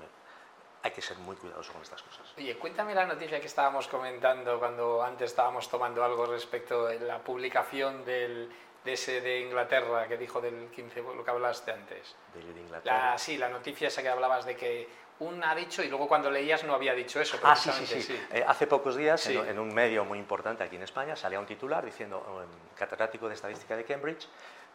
hay 0.83 0.91
que 0.91 1.01
ser 1.01 1.17
muy 1.17 1.35
cuidadoso 1.35 1.73
con 1.73 1.81
estas 1.83 2.01
cosas. 2.01 2.33
Oye, 2.37 2.57
cuéntame 2.57 2.95
la 2.95 3.05
noticia 3.05 3.39
que 3.39 3.45
estábamos 3.45 3.87
comentando 3.87 4.57
cuando 4.57 5.03
antes 5.03 5.29
estábamos 5.29 5.69
tomando 5.69 6.03
algo 6.03 6.25
respecto 6.25 6.87
a 6.87 6.93
la 6.95 7.19
publicación 7.19 8.03
del, 8.03 8.49
de 8.83 8.93
ese 8.93 9.21
de 9.21 9.41
Inglaterra 9.41 10.07
que 10.07 10.17
dijo 10.17 10.41
del 10.41 10.69
15, 10.69 11.01
lo 11.01 11.23
que 11.23 11.31
hablaste 11.31 11.71
antes. 11.71 12.15
¿De 12.33 12.59
Inglaterra? 12.59 13.11
La, 13.11 13.17
sí, 13.17 13.37
la 13.37 13.49
noticia 13.49 13.87
esa 13.87 14.01
que 14.01 14.09
hablabas 14.09 14.45
de 14.45 14.55
que 14.55 14.87
un 15.21 15.43
ha 15.43 15.53
dicho 15.53 15.83
y 15.83 15.87
luego 15.87 16.07
cuando 16.07 16.31
leías 16.31 16.63
no 16.63 16.73
había 16.73 16.93
dicho 16.93 17.21
eso. 17.21 17.37
Ah, 17.43 17.55
sí, 17.55 17.69
sí, 17.71 18.01
sí. 18.01 18.19
Eh, 18.31 18.43
hace 18.45 18.65
pocos 18.65 18.95
días 18.95 19.27
en, 19.27 19.59
un 19.59 19.73
medio 19.73 20.03
muy 20.03 20.17
importante 20.17 20.63
aquí 20.63 20.77
en 20.77 20.83
España 20.83 21.15
salía 21.15 21.39
un 21.39 21.45
titular 21.45 21.85
diciendo, 21.85 22.25
un 22.27 22.75
catedrático 22.75 23.27
de 23.27 23.35
estadística 23.35 23.75
de 23.75 23.85
Cambridge, 23.85 24.27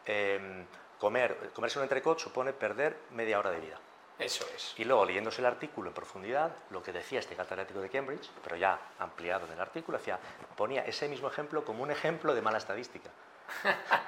em, 0.04 0.64
comer, 0.98 1.50
comerse 1.52 1.78
un 1.78 1.82
entrecot 1.82 2.18
supone 2.18 2.52
perder 2.52 2.96
media 3.10 3.40
hora 3.40 3.50
de 3.50 3.60
vida. 3.60 3.80
Eso 4.18 4.46
es. 4.54 4.72
Y 4.78 4.84
luego, 4.84 5.04
leyéndose 5.04 5.42
el 5.42 5.46
artículo 5.46 5.88
en 5.88 5.94
profundidad, 5.94 6.50
lo 6.70 6.82
que 6.82 6.92
decía 6.92 7.18
este 7.18 7.34
catedrático 7.34 7.80
de 7.80 7.90
Cambridge, 7.90 8.30
pero 8.42 8.56
ya 8.56 8.78
ampliado 8.98 9.46
en 9.46 9.52
el 9.52 9.60
artículo, 9.60 9.98
decía, 9.98 10.18
ponía 10.56 10.86
ese 10.86 11.08
mismo 11.08 11.28
ejemplo 11.28 11.64
como 11.64 11.82
un 11.82 11.90
ejemplo 11.90 12.34
de 12.34 12.40
mala 12.40 12.56
estadística. 12.56 13.10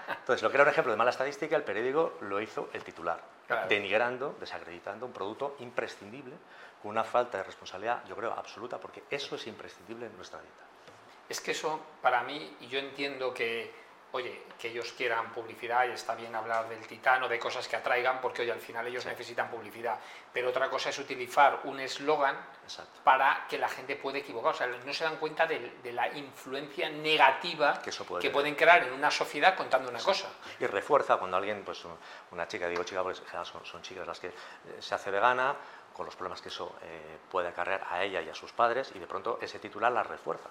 Entonces, 0.08 0.42
lo 0.42 0.50
que 0.50 0.56
era 0.56 0.64
un 0.64 0.70
ejemplo 0.70 0.92
de 0.92 0.96
mala 0.96 1.10
estadística, 1.10 1.56
el 1.56 1.62
periódico 1.62 2.18
lo 2.22 2.40
hizo 2.40 2.68
el 2.72 2.84
titular, 2.84 3.20
denigrando, 3.68 4.36
desacreditando 4.40 5.06
un 5.06 5.12
producto 5.12 5.56
imprescindible, 5.60 6.34
con 6.82 6.90
una 6.90 7.04
falta 7.04 7.38
de 7.38 7.44
responsabilidad, 7.44 8.04
yo 8.06 8.14
creo, 8.14 8.32
absoluta, 8.32 8.78
porque 8.78 9.04
eso 9.10 9.34
es 9.36 9.46
imprescindible 9.46 10.06
en 10.06 10.16
nuestra 10.16 10.40
dieta. 10.40 10.62
Es 11.28 11.40
que 11.40 11.50
eso, 11.50 11.80
para 12.00 12.22
mí, 12.22 12.56
y 12.60 12.68
yo 12.68 12.78
entiendo 12.78 13.34
que 13.34 13.87
oye, 14.12 14.42
que 14.58 14.68
ellos 14.68 14.92
quieran 14.92 15.30
publicidad 15.32 15.86
y 15.86 15.92
está 15.92 16.14
bien 16.14 16.34
hablar 16.34 16.68
del 16.68 16.86
titano, 16.86 17.28
de 17.28 17.38
cosas 17.38 17.68
que 17.68 17.76
atraigan, 17.76 18.20
porque 18.20 18.42
oye, 18.42 18.52
al 18.52 18.60
final 18.60 18.86
ellos 18.86 19.04
necesitan 19.06 19.50
publicidad. 19.50 19.98
Pero 20.32 20.48
otra 20.48 20.68
cosa 20.70 20.90
es 20.90 20.98
utilizar 20.98 21.60
un 21.64 21.80
eslogan 21.80 22.36
para 23.04 23.46
que 23.48 23.58
la 23.58 23.68
gente 23.68 23.96
pueda 23.96 24.18
equivocar. 24.18 24.54
O 24.54 24.56
sea, 24.56 24.66
no 24.66 24.92
se 24.92 25.04
dan 25.04 25.16
cuenta 25.16 25.46
de, 25.46 25.92
la 25.92 26.08
influencia 26.16 26.88
negativa 26.88 27.80
que, 28.20 28.30
pueden 28.30 28.54
crear 28.54 28.84
en 28.84 28.92
una 28.92 29.10
sociedad 29.10 29.54
contando 29.56 29.90
una 29.90 30.00
cosa. 30.00 30.28
Y 30.58 30.66
refuerza 30.66 31.16
cuando 31.16 31.36
alguien, 31.36 31.62
pues 31.64 31.84
una 32.30 32.46
chica, 32.48 32.68
digo 32.68 32.84
chica, 32.84 33.02
porque 33.02 33.20
son, 33.44 33.64
son 33.64 33.82
chicas 33.82 34.06
las 34.06 34.20
que 34.20 34.28
eh, 34.28 34.32
se 34.78 34.94
hace 34.94 35.10
vegana, 35.10 35.56
con 35.92 36.06
los 36.06 36.14
problemas 36.14 36.40
que 36.40 36.48
eso 36.48 36.76
eh, 36.82 37.18
puede 37.30 37.48
acarrear 37.48 37.86
a 37.90 38.04
ella 38.04 38.22
y 38.22 38.28
a 38.28 38.34
sus 38.34 38.52
padres, 38.52 38.92
y 38.94 38.98
de 38.98 39.06
pronto 39.06 39.38
ese 39.42 39.58
titular 39.58 39.90
la 39.90 40.02
refuerza. 40.02 40.48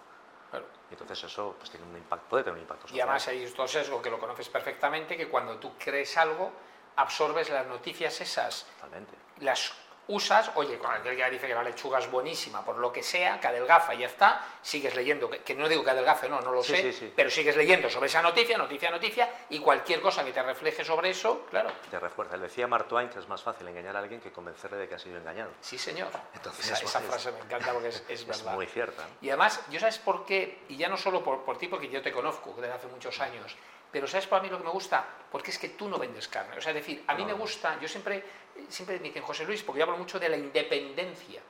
Entonces 0.90 1.24
eso 1.24 1.56
pues, 1.58 1.70
tiene 1.70 1.86
un 1.86 1.98
impacto, 1.98 2.30
puede 2.30 2.44
tener 2.44 2.56
un 2.56 2.62
impacto 2.62 2.88
social. 2.88 2.98
Y 2.98 3.02
además 3.02 3.28
hay 3.28 3.46
otro 3.46 3.68
sesgo 3.68 4.02
que 4.02 4.10
lo 4.10 4.20
conoces 4.20 4.48
perfectamente, 4.50 5.18
que 5.18 5.28
cuando 5.28 5.58
tú 5.58 5.74
crees 5.78 6.18
algo, 6.18 6.52
absorbes 6.96 7.50
las 7.50 7.68
noticias 7.68 8.22
esas, 8.22 8.66
Totalmente. 8.76 9.14
las 9.42 9.74
usas, 10.08 10.52
oye, 10.56 10.80
aquel 10.84 11.18
que 11.18 11.30
dice 11.30 11.48
que 11.48 11.54
la 11.54 11.64
lechuga 11.64 12.00
es 12.00 12.10
buenísima, 12.10 12.64
por 12.64 12.78
lo 12.78 12.92
que 12.92 13.04
sea, 13.04 13.40
que 13.40 13.48
adelgaza 13.48 13.94
y 13.94 14.00
ya 14.00 14.08
está, 14.08 14.42
sigues 14.62 14.96
leyendo, 14.96 15.30
que, 15.30 15.56
no 15.56 15.68
digo 15.68 15.84
que 15.84 15.92
adelgace, 15.92 16.30
no, 16.30 16.42
no 16.42 16.52
lo 16.52 16.64
sé, 16.64 17.14
pero 17.16 17.30
sigues 17.30 17.56
leyendo 17.56 17.90
sobre 17.90 18.08
esa 18.08 18.22
noticia, 18.22 18.58
noticia, 18.58 18.90
noticia, 18.90 19.30
y 19.50 19.60
cualquier 19.60 20.02
cosa 20.02 20.24
que 20.24 20.32
te 20.32 20.42
refleje 20.42 20.84
sobre 20.84 21.10
eso, 21.10 21.46
claro. 21.50 21.72
Te 21.90 22.00
refuerza. 22.00 22.38
Le 22.38 22.44
decía 22.44 22.68
Mark 22.68 22.88
Twain 22.88 23.10
que 23.10 23.20
es 23.20 23.28
más 23.28 23.42
fácil 23.42 23.68
engañar 23.68 23.96
a 23.96 24.00
alguien 24.00 24.22
que 24.22 24.32
convencerle 24.32 24.78
de 24.78 24.88
que 24.88 24.96
ha 24.96 25.00
sido 25.00 25.18
engañado. 25.18 25.52
Sí, 25.62 25.78
señor. 25.78 26.10
Entonces, 26.34 26.72
esa, 26.72 27.00
frase 27.02 27.32
me 27.32 27.40
encanta 27.40 27.74
porque 27.74 27.90
es, 27.90 28.04
es 28.08 28.26
verdad. 28.28 28.48
Es 28.48 28.56
muy 28.56 28.66
cierta. 28.68 29.08
Y 29.22 29.30
además, 29.30 29.62
yo 29.70 29.80
sabes 29.80 29.98
por 30.00 30.26
qué, 30.26 30.60
y 30.70 30.78
ya 30.78 30.90
no 30.90 30.98
solo 30.98 31.24
por, 31.24 31.44
por 31.44 31.58
ti, 31.58 31.68
porque 31.68 31.90
yo 31.90 32.02
te 32.02 32.12
conozco 32.12 32.54
desde 32.58 32.74
hace 32.74 32.88
muchos 32.88 33.20
años, 33.20 33.56
pero 33.92 34.08
¿sabes 34.08 34.28
para 34.28 34.44
mí 34.44 34.50
lo 34.50 34.58
que 34.58 34.64
me 34.64 34.70
gusta? 34.70 35.06
Porque 35.32 35.52
es 35.52 35.60
que 35.60 35.70
tú 35.70 35.88
no 35.88 35.98
vendes 35.98 36.28
carne. 36.28 36.58
O 36.58 36.62
sea, 36.62 36.72
es 36.72 36.76
decir, 36.76 37.04
a 37.08 37.16
mí 37.16 37.26
me 37.26 37.34
gusta, 37.34 37.80
yo 37.80 37.88
siempre, 37.88 38.24
siempre 38.68 39.00
me 39.00 39.08
dicen, 39.08 39.24
José 39.24 39.46
Luis, 39.46 39.64
porque 39.64 39.80
yo 39.80 39.86
hablo 39.86 39.98
mucho 39.98 40.20
de 40.20 40.30
la 40.30 40.38
independencia, 40.38 41.42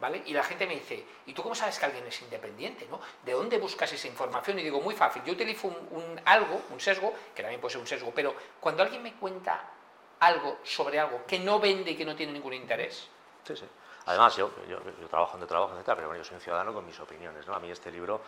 ¿vale? 0.00 0.22
Y 0.26 0.32
la 0.32 0.42
gente 0.42 0.66
me 0.66 0.74
dice, 0.74 1.04
¿y 1.26 1.32
tú 1.32 1.42
cómo 1.42 1.54
sabes 1.54 1.78
que 1.78 1.86
alguien 1.86 2.06
es 2.06 2.20
independiente, 2.22 2.86
no? 2.90 3.00
¿De 3.24 3.32
dónde 3.32 3.58
buscas 3.58 3.92
esa 3.92 4.08
información? 4.08 4.58
Y 4.58 4.62
digo, 4.62 4.80
muy 4.80 4.94
fácil, 4.94 5.22
yo 5.24 5.32
utilizo 5.32 5.68
un, 5.68 6.20
algo, 6.24 6.62
un 6.70 6.80
sesgo, 6.80 7.14
que 7.34 7.42
también 7.42 7.60
puede 7.60 7.72
ser 7.72 7.80
un 7.80 7.86
sesgo, 7.86 8.12
pero 8.14 8.34
cuando 8.60 8.82
alguien 8.82 9.02
me 9.02 9.14
cuenta 9.14 9.70
algo 10.20 10.58
sobre 10.62 10.98
algo 10.98 11.24
que 11.26 11.38
no 11.38 11.60
vende 11.60 11.92
y 11.92 11.96
que 11.96 12.04
no 12.04 12.16
tiene 12.16 12.32
ningún 12.32 12.54
interés, 12.54 13.08
sí, 13.44 13.56
sí. 13.56 13.66
Además, 14.06 14.36
yo, 14.36 14.50
yo, 14.68 14.78
trabajo 15.08 15.32
donde 15.32 15.46
trabajo, 15.46 15.74
etc., 15.74 15.84
pero 15.96 16.06
bueno, 16.06 16.22
yo 16.22 16.24
soy 16.24 16.36
un 16.36 16.40
ciudadano 16.40 16.72
con 16.72 16.86
mis 16.86 16.98
opiniones. 17.00 17.46
¿no? 17.46 17.54
A 17.54 17.58
mí 17.58 17.70
este 17.70 17.90
libro 17.90 18.20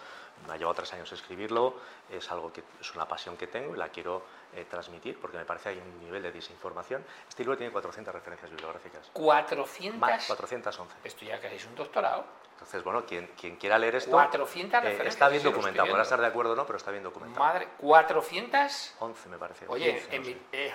me 0.47 0.53
ha 0.53 0.57
llevado 0.57 0.75
tres 0.75 0.93
años 0.93 1.11
escribirlo, 1.13 1.75
es 2.11 2.31
algo 2.33 2.53
que 2.53 2.65
es 2.81 2.95
una 2.95 3.07
pasión 3.07 3.37
que 3.37 3.47
tengo 3.47 3.75
y 3.75 3.79
la 3.79 3.89
quiero 3.89 4.25
eh, 4.55 4.65
transmitir 4.69 5.21
porque 5.21 5.37
me 5.37 5.45
parece 5.45 5.75
que 5.75 5.81
hay 5.81 5.87
un 5.87 6.01
nivel 6.01 6.23
de 6.23 6.33
desinformación. 6.33 7.05
Este 7.29 7.45
libro 7.45 7.57
tiene 7.57 7.73
400 7.73 8.13
referencias 8.13 8.51
bibliográficas. 8.51 9.13
¿400? 9.15 9.95
Más, 9.95 10.27
411. 10.27 10.97
Esto 11.05 11.25
ya 11.25 11.41
que 11.41 11.55
es 11.55 11.65
un 11.65 11.77
doctorado. 11.77 12.25
Entonces, 12.55 12.83
bueno, 12.83 13.07
quien, 13.07 13.29
quien 13.41 13.55
quiera 13.55 13.79
leer 13.79 13.95
esto 13.95 14.11
400 14.11 14.83
eh, 14.83 14.99
está 15.07 15.29
bien 15.29 15.45
documentado. 15.45 15.87
Podrá 15.87 16.03
estar 16.03 16.21
de 16.21 16.27
acuerdo 16.27 16.55
o 16.55 16.57
no, 16.57 16.67
pero 16.67 16.79
está 16.79 16.91
bien 16.91 17.05
documentado. 17.05 17.45
Madre, 17.45 17.69
¿400? 17.81 18.95
11 18.99 19.29
me 19.29 19.39
parece. 19.39 19.65
Oye, 19.69 20.03
eh, 20.51 20.75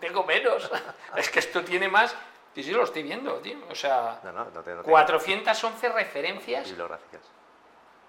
tengo 0.00 0.24
menos. 0.24 0.68
es 1.16 1.30
que 1.30 1.38
esto 1.38 1.62
tiene 1.62 1.88
más 1.88 2.16
Sí, 2.56 2.62
sí, 2.62 2.70
lo 2.70 2.84
estoy 2.84 3.02
viendo, 3.02 3.34
tío. 3.34 3.58
O 3.70 3.74
sea, 3.74 4.18
411 4.82 5.88
referencias. 5.90 6.66
Bibliográficas. 6.66 7.20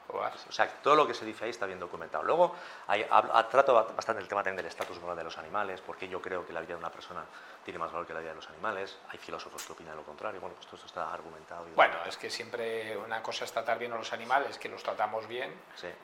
O 0.09 0.51
sea, 0.51 0.67
todo 0.81 0.95
lo 0.95 1.07
que 1.07 1.13
se 1.13 1.25
dice 1.25 1.45
ahí 1.45 1.49
está 1.49 1.65
bien 1.65 1.79
documentado. 1.79 2.23
Luego, 2.23 2.55
hay, 2.87 3.05
trato 3.49 3.73
bastante 3.73 4.21
el 4.21 4.27
tema 4.27 4.41
también 4.41 4.57
del 4.57 4.65
estatus 4.67 4.99
moral 4.99 5.17
de 5.17 5.23
los 5.23 5.37
animales, 5.37 5.81
porque 5.81 6.07
yo 6.07 6.21
creo 6.21 6.45
que 6.45 6.53
la 6.53 6.61
vida 6.61 6.73
de 6.73 6.79
una 6.79 6.91
persona 6.91 7.25
tiene 7.63 7.79
más 7.79 7.91
valor 7.91 8.07
que 8.07 8.13
la 8.13 8.19
vida 8.19 8.29
de 8.29 8.35
los 8.35 8.47
animales. 8.49 8.97
Hay 9.09 9.17
filósofos 9.17 9.63
que 9.65 9.73
opinan 9.73 9.95
lo 9.95 10.03
contrario. 10.03 10.39
Bueno, 10.39 10.55
pues 10.55 10.65
todo 10.67 10.75
esto 10.77 10.87
está 10.87 11.13
argumentado. 11.13 11.65
bueno, 11.75 11.95
es 12.05 12.17
que 12.17 12.29
siempre 12.29 12.95
una 12.97 13.21
cosa 13.21 13.45
es 13.45 13.51
tratar 13.51 13.77
bien 13.77 13.91
a 13.93 13.97
los 13.97 14.11
animales, 14.13 14.57
que 14.57 14.69
los 14.69 14.81
tratamos 14.81 15.27
bien, 15.27 15.53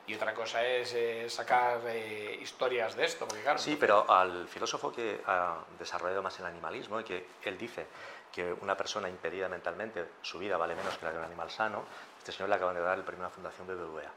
y 0.08 0.16
otra 0.16 0.34
cosa 0.34 0.66
es 0.66 0.94
eh, 0.94 1.30
sacar 1.30 1.82
eh, 1.86 2.38
historias 2.42 2.96
de 2.96 3.06
esto. 3.06 3.26
Porque, 3.28 3.44
claro, 3.44 3.60
sí, 3.60 3.78
pero 3.80 4.10
al 4.10 4.48
filósofo 4.48 4.92
que 4.92 5.22
ha 5.26 5.58
desarrollado 5.80 6.22
más 6.22 6.38
el 6.40 6.46
animalismo, 6.46 7.00
y 7.00 7.04
que 7.04 7.28
él 7.44 7.58
dice 7.58 7.88
que 8.34 8.52
una 8.52 8.76
persona 8.76 9.08
impedida 9.08 9.48
mentalmente, 9.48 10.06
su 10.24 10.40
vida 10.40 10.58
vale 10.58 10.76
menos 10.76 10.98
que 10.98 11.06
la 11.06 11.12
de 11.12 11.20
un 11.20 11.24
animal 11.24 11.52
sano, 11.52 11.84
este 12.24 12.32
señor 12.32 12.48
le 12.48 12.56
acaban 12.56 12.74
de 12.74 12.82
dar 12.82 12.98
el 12.98 13.04
premio 13.04 13.26
a 13.26 13.28
la 13.28 13.36
Fundación 13.36 13.68
BBVA. 13.68 14.10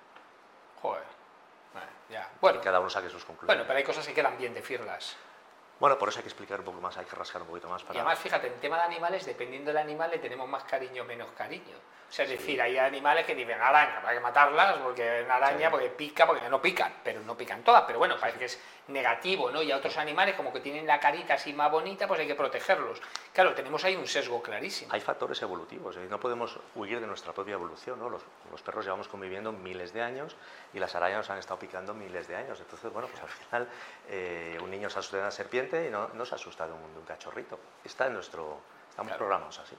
Joder. 0.80 1.02
Bueno, 1.72 1.88
ya. 2.08 2.30
Bueno, 2.40 2.60
cada 2.60 2.78
uno 2.78 2.88
saque 2.88 3.10
sus 3.10 3.24
conclusiones. 3.24 3.48
Bueno, 3.48 3.66
pero 3.66 3.78
hay 3.78 3.84
cosas 3.84 4.06
que 4.06 4.14
quedan 4.14 4.38
bien 4.38 4.54
decirlas. 4.54 5.16
Bueno, 5.80 5.98
por 5.98 6.08
eso 6.08 6.20
hay 6.20 6.22
que 6.22 6.28
explicar 6.28 6.60
un 6.60 6.66
poco 6.66 6.80
más, 6.80 6.96
hay 6.96 7.04
que 7.04 7.16
rascar 7.16 7.42
un 7.42 7.48
poquito 7.48 7.68
más. 7.68 7.82
Para... 7.82 7.96
Y 7.96 7.98
además, 7.98 8.20
fíjate, 8.20 8.46
en 8.46 8.60
tema 8.60 8.76
de 8.76 8.84
animales, 8.84 9.26
dependiendo 9.26 9.72
del 9.72 9.78
animal, 9.78 10.08
le 10.12 10.18
tenemos 10.18 10.48
más 10.48 10.62
cariño 10.62 11.02
o 11.02 11.04
menos 11.04 11.32
cariño. 11.36 11.76
O 12.08 12.12
sea, 12.12 12.24
es 12.24 12.30
decir, 12.30 12.62
hay 12.62 12.78
animales 12.78 13.26
que 13.26 13.34
dicen 13.34 13.60
araña, 13.60 14.00
hay 14.06 14.18
que 14.18 14.22
matarlas 14.22 14.76
porque 14.76 15.22
es 15.22 15.28
araña, 15.28 15.68
porque 15.68 15.88
pica, 15.88 16.28
porque 16.28 16.48
no 16.48 16.62
pican, 16.62 17.00
pero 17.02 17.20
no 17.22 17.36
pican 17.36 17.64
todas. 17.64 17.82
Pero 17.88 17.98
bueno, 17.98 18.16
parece 18.20 18.38
que 18.38 18.44
es 18.44 18.60
negativo, 18.88 19.50
¿no? 19.50 19.62
Y 19.62 19.72
a 19.72 19.76
otros 19.76 19.96
animales, 19.96 20.34
como 20.36 20.52
que 20.52 20.60
tienen 20.60 20.86
la 20.86 21.00
carita 21.00 21.34
así 21.34 21.52
más 21.52 21.70
bonita, 21.70 22.06
pues 22.06 22.20
hay 22.20 22.26
que 22.26 22.34
protegerlos. 22.34 23.00
Claro, 23.32 23.54
tenemos 23.54 23.84
ahí 23.84 23.96
un 23.96 24.06
sesgo 24.06 24.42
clarísimo. 24.42 24.92
Hay 24.92 25.00
factores 25.00 25.40
evolutivos, 25.42 25.96
¿eh? 25.96 26.06
no 26.08 26.20
podemos 26.20 26.58
huir 26.74 27.00
de 27.00 27.06
nuestra 27.06 27.32
propia 27.32 27.54
evolución, 27.54 27.98
¿no? 27.98 28.08
Los, 28.08 28.22
perros 28.62 28.84
llevamos 28.84 29.08
conviviendo 29.08 29.52
miles 29.52 29.92
de 29.92 30.02
años 30.02 30.36
y 30.72 30.78
las 30.78 30.94
arañas 30.94 31.18
nos 31.18 31.30
han 31.30 31.38
estado 31.38 31.58
picando 31.58 31.94
miles 31.94 32.26
de 32.28 32.36
años. 32.36 32.58
Entonces, 32.60 32.92
bueno, 32.92 33.08
pues 33.08 33.22
al 33.22 33.28
final 33.28 33.68
eh, 34.08 34.58
un 34.62 34.70
niño 34.70 34.90
se 34.90 34.98
asusta 34.98 35.18
de 35.18 35.22
una 35.22 35.30
serpiente 35.30 35.86
y 35.86 35.90
no, 35.90 36.08
no 36.08 36.24
se 36.24 36.34
asusta 36.34 36.66
de 36.66 36.72
un, 36.72 36.92
de 36.92 36.98
un 36.98 37.04
cachorrito. 37.04 37.58
Está 37.84 38.06
en 38.06 38.14
nuestro... 38.14 38.60
Estamos 38.90 39.12
programados 39.12 39.58
así. 39.58 39.76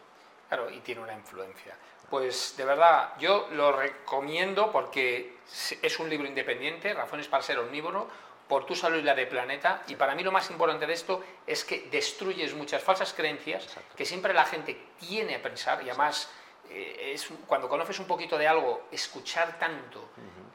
Claro, 0.48 0.70
y 0.70 0.80
tiene 0.80 1.02
una 1.02 1.14
influencia. 1.14 1.76
Pues 2.10 2.56
de 2.56 2.64
verdad, 2.64 3.14
yo 3.20 3.50
lo 3.52 3.74
recomiendo 3.74 4.72
porque 4.72 5.40
es 5.82 6.00
un 6.00 6.10
libro 6.10 6.26
independiente, 6.26 6.94
Razones 6.94 7.28
para 7.28 7.44
ser 7.44 7.60
omnívoro, 7.60 8.08
por 8.48 8.66
tu 8.66 8.76
salud 8.76 8.98
y 8.98 9.04
la 9.04 9.16
de 9.16 9.28
planeta. 9.28 9.84
Y 9.88 9.96
para 9.96 10.16
mí 10.16 10.24
lo 10.24 10.32
más 10.32 10.50
importante 10.50 10.86
de 10.88 10.94
esto 10.94 11.24
es 11.46 11.64
que 11.64 11.88
destruyes 11.92 12.54
muchas 12.54 12.82
falsas 12.82 13.14
creencias 13.14 13.68
que 13.96 14.06
siempre 14.06 14.34
la 14.34 14.46
gente 14.46 14.78
tiene 15.00 15.36
a 15.36 15.42
pensar 15.42 15.84
y 15.84 15.90
además 15.90 16.30
eh, 16.70 17.14
es, 17.14 17.30
cuando 17.46 17.70
conoces 17.70 18.00
un 18.00 18.06
poquito 18.06 18.38
de 18.38 18.48
algo, 18.48 18.88
escuchar 18.92 19.58
tanto, 19.58 20.10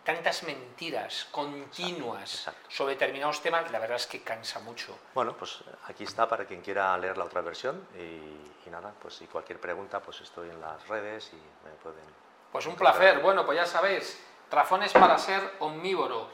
tantas 0.04 0.42
mentiras 0.42 1.26
continuas 1.30 2.50
sobre 2.68 2.94
determinados 2.94 3.40
temas, 3.40 3.70
la 3.70 3.78
verdad 3.78 3.96
es 3.96 4.06
que 4.06 4.22
cansa 4.22 4.60
mucho. 4.60 4.98
Bueno, 5.14 5.34
pues 5.36 5.62
aquí 5.86 6.04
está 6.04 6.28
para 6.28 6.44
quien 6.44 6.60
quiera 6.60 6.96
leer 6.98 7.16
la 7.16 7.24
otra 7.24 7.40
versión 7.40 7.86
y, 7.98 8.70
nada, 8.70 8.94
pues 9.00 9.14
si 9.14 9.26
cualquier 9.26 9.60
pregunta, 9.60 10.00
pues 10.00 10.20
estoy 10.22 10.48
en 10.48 10.60
las 10.60 10.86
redes 10.88 11.30
y 11.32 11.36
me 11.36 11.72
pueden... 11.82 12.04
Pues 12.50 12.66
un 12.66 12.74
placer, 12.74 13.20
bueno, 13.20 13.44
pues 13.44 13.58
ya 13.58 13.66
sabéis, 13.66 14.18
razones 14.50 14.92
para 14.92 15.18
ser 15.18 15.42
omnívoro. 15.60 16.28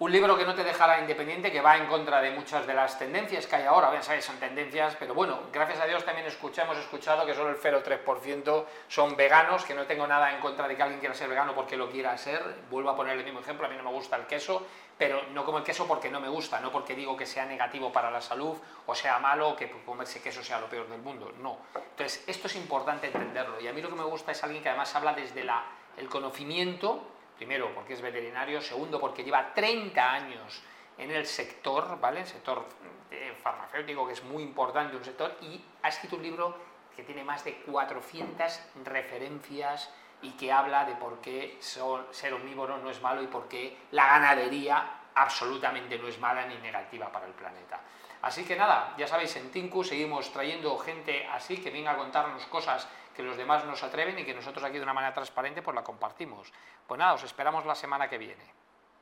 Un 0.00 0.10
libro 0.10 0.36
que 0.36 0.44
no 0.44 0.54
te 0.54 0.64
dejará 0.64 1.00
independiente, 1.00 1.52
que 1.52 1.60
va 1.60 1.76
en 1.76 1.86
contra 1.86 2.20
de 2.20 2.32
muchas 2.32 2.66
de 2.66 2.74
las 2.74 2.98
tendencias 2.98 3.46
que 3.46 3.56
hay 3.56 3.64
ahora, 3.64 4.02
sabes, 4.02 4.24
son 4.24 4.36
tendencias, 4.36 4.96
pero 4.98 5.14
bueno, 5.14 5.38
gracias 5.52 5.80
a 5.80 5.86
Dios 5.86 6.04
también 6.04 6.26
escuchamos, 6.26 6.76
escuchado 6.76 7.24
que 7.24 7.34
solo 7.34 7.50
el 7.50 7.60
0,3% 7.60 8.64
son 8.88 9.16
veganos, 9.16 9.64
que 9.64 9.74
no 9.74 9.84
tengo 9.86 10.06
nada 10.06 10.34
en 10.34 10.40
contra 10.40 10.66
de 10.66 10.76
que 10.76 10.82
alguien 10.82 10.98
quiera 10.98 11.14
ser 11.14 11.28
vegano 11.28 11.54
porque 11.54 11.76
lo 11.76 11.88
quiera 11.90 12.16
ser, 12.18 12.42
vuelvo 12.70 12.90
a 12.90 12.96
poner 12.96 13.16
el 13.16 13.24
mismo 13.24 13.40
ejemplo, 13.40 13.66
a 13.66 13.70
mí 13.70 13.76
no 13.76 13.84
me 13.84 13.90
gusta 13.90 14.16
el 14.16 14.26
queso, 14.26 14.66
pero 14.98 15.22
no 15.32 15.44
como 15.44 15.58
el 15.58 15.64
queso 15.64 15.86
porque 15.86 16.10
no 16.10 16.20
me 16.20 16.28
gusta, 16.28 16.60
no 16.60 16.72
porque 16.72 16.94
digo 16.94 17.16
que 17.16 17.26
sea 17.26 17.46
negativo 17.46 17.92
para 17.92 18.10
la 18.10 18.20
salud 18.20 18.56
o 18.86 18.94
sea 18.94 19.18
malo 19.18 19.56
que 19.56 19.70
comerse 19.84 20.20
queso 20.20 20.42
sea 20.42 20.60
lo 20.60 20.68
peor 20.68 20.88
del 20.88 21.00
mundo, 21.00 21.32
no. 21.38 21.58
Entonces, 21.74 22.24
esto 22.26 22.48
es 22.48 22.56
importante 22.56 23.06
entenderlo 23.06 23.60
y 23.60 23.68
a 23.68 23.72
mí 23.72 23.80
lo 23.80 23.88
que 23.88 23.96
me 23.96 24.04
gusta 24.04 24.32
es 24.32 24.42
alguien 24.42 24.62
que 24.62 24.68
además 24.68 24.94
habla 24.94 25.12
desde 25.12 25.44
la, 25.44 25.64
el 25.96 26.08
conocimiento, 26.08 27.13
Primero, 27.36 27.74
porque 27.74 27.94
es 27.94 28.00
veterinario. 28.00 28.60
Segundo, 28.60 29.00
porque 29.00 29.24
lleva 29.24 29.52
30 29.52 30.12
años 30.12 30.62
en 30.98 31.10
el 31.10 31.26
sector, 31.26 31.98
¿vale? 32.00 32.20
El 32.20 32.26
sector 32.26 32.64
eh, 33.10 33.36
farmacéutico, 33.42 34.06
que 34.06 34.12
es 34.12 34.22
muy 34.24 34.42
importante, 34.42 34.96
un 34.96 35.04
sector, 35.04 35.36
y 35.40 35.62
ha 35.82 35.88
escrito 35.88 36.16
un 36.16 36.22
libro 36.22 36.56
que 36.94 37.02
tiene 37.02 37.24
más 37.24 37.44
de 37.44 37.56
400 37.62 38.60
referencias 38.84 39.90
y 40.22 40.30
que 40.32 40.52
habla 40.52 40.84
de 40.84 40.94
por 40.94 41.20
qué 41.20 41.58
ser 41.60 42.32
omnívoro 42.32 42.78
no 42.78 42.90
es 42.90 43.02
malo 43.02 43.22
y 43.22 43.26
por 43.26 43.48
qué 43.48 43.76
la 43.90 44.06
ganadería 44.06 45.00
absolutamente 45.14 45.98
no 45.98 46.08
es 46.08 46.18
mala 46.18 46.46
ni 46.46 46.56
negativa 46.56 47.10
para 47.10 47.26
el 47.26 47.32
planeta. 47.32 47.80
Así 48.22 48.44
que 48.44 48.56
nada, 48.56 48.94
ya 48.96 49.06
sabéis, 49.06 49.36
en 49.36 49.50
Tinku 49.50 49.84
seguimos 49.84 50.32
trayendo 50.32 50.78
gente 50.78 51.26
así 51.26 51.58
que 51.58 51.70
venga 51.70 51.90
a 51.90 51.96
contarnos 51.96 52.46
cosas 52.46 52.88
que 53.14 53.22
los 53.22 53.36
demás 53.36 53.64
nos 53.64 53.82
atreven 53.82 54.18
y 54.18 54.24
que 54.24 54.34
nosotros 54.34 54.64
aquí 54.64 54.76
de 54.76 54.82
una 54.82 54.92
manera 54.92 55.14
transparente 55.14 55.62
pues 55.62 55.74
la 55.74 55.82
compartimos. 55.82 56.52
Pues 56.86 56.98
nada, 56.98 57.14
os 57.14 57.22
esperamos 57.22 57.64
la 57.64 57.74
semana 57.74 58.08
que 58.08 58.18
viene. 58.18 58.63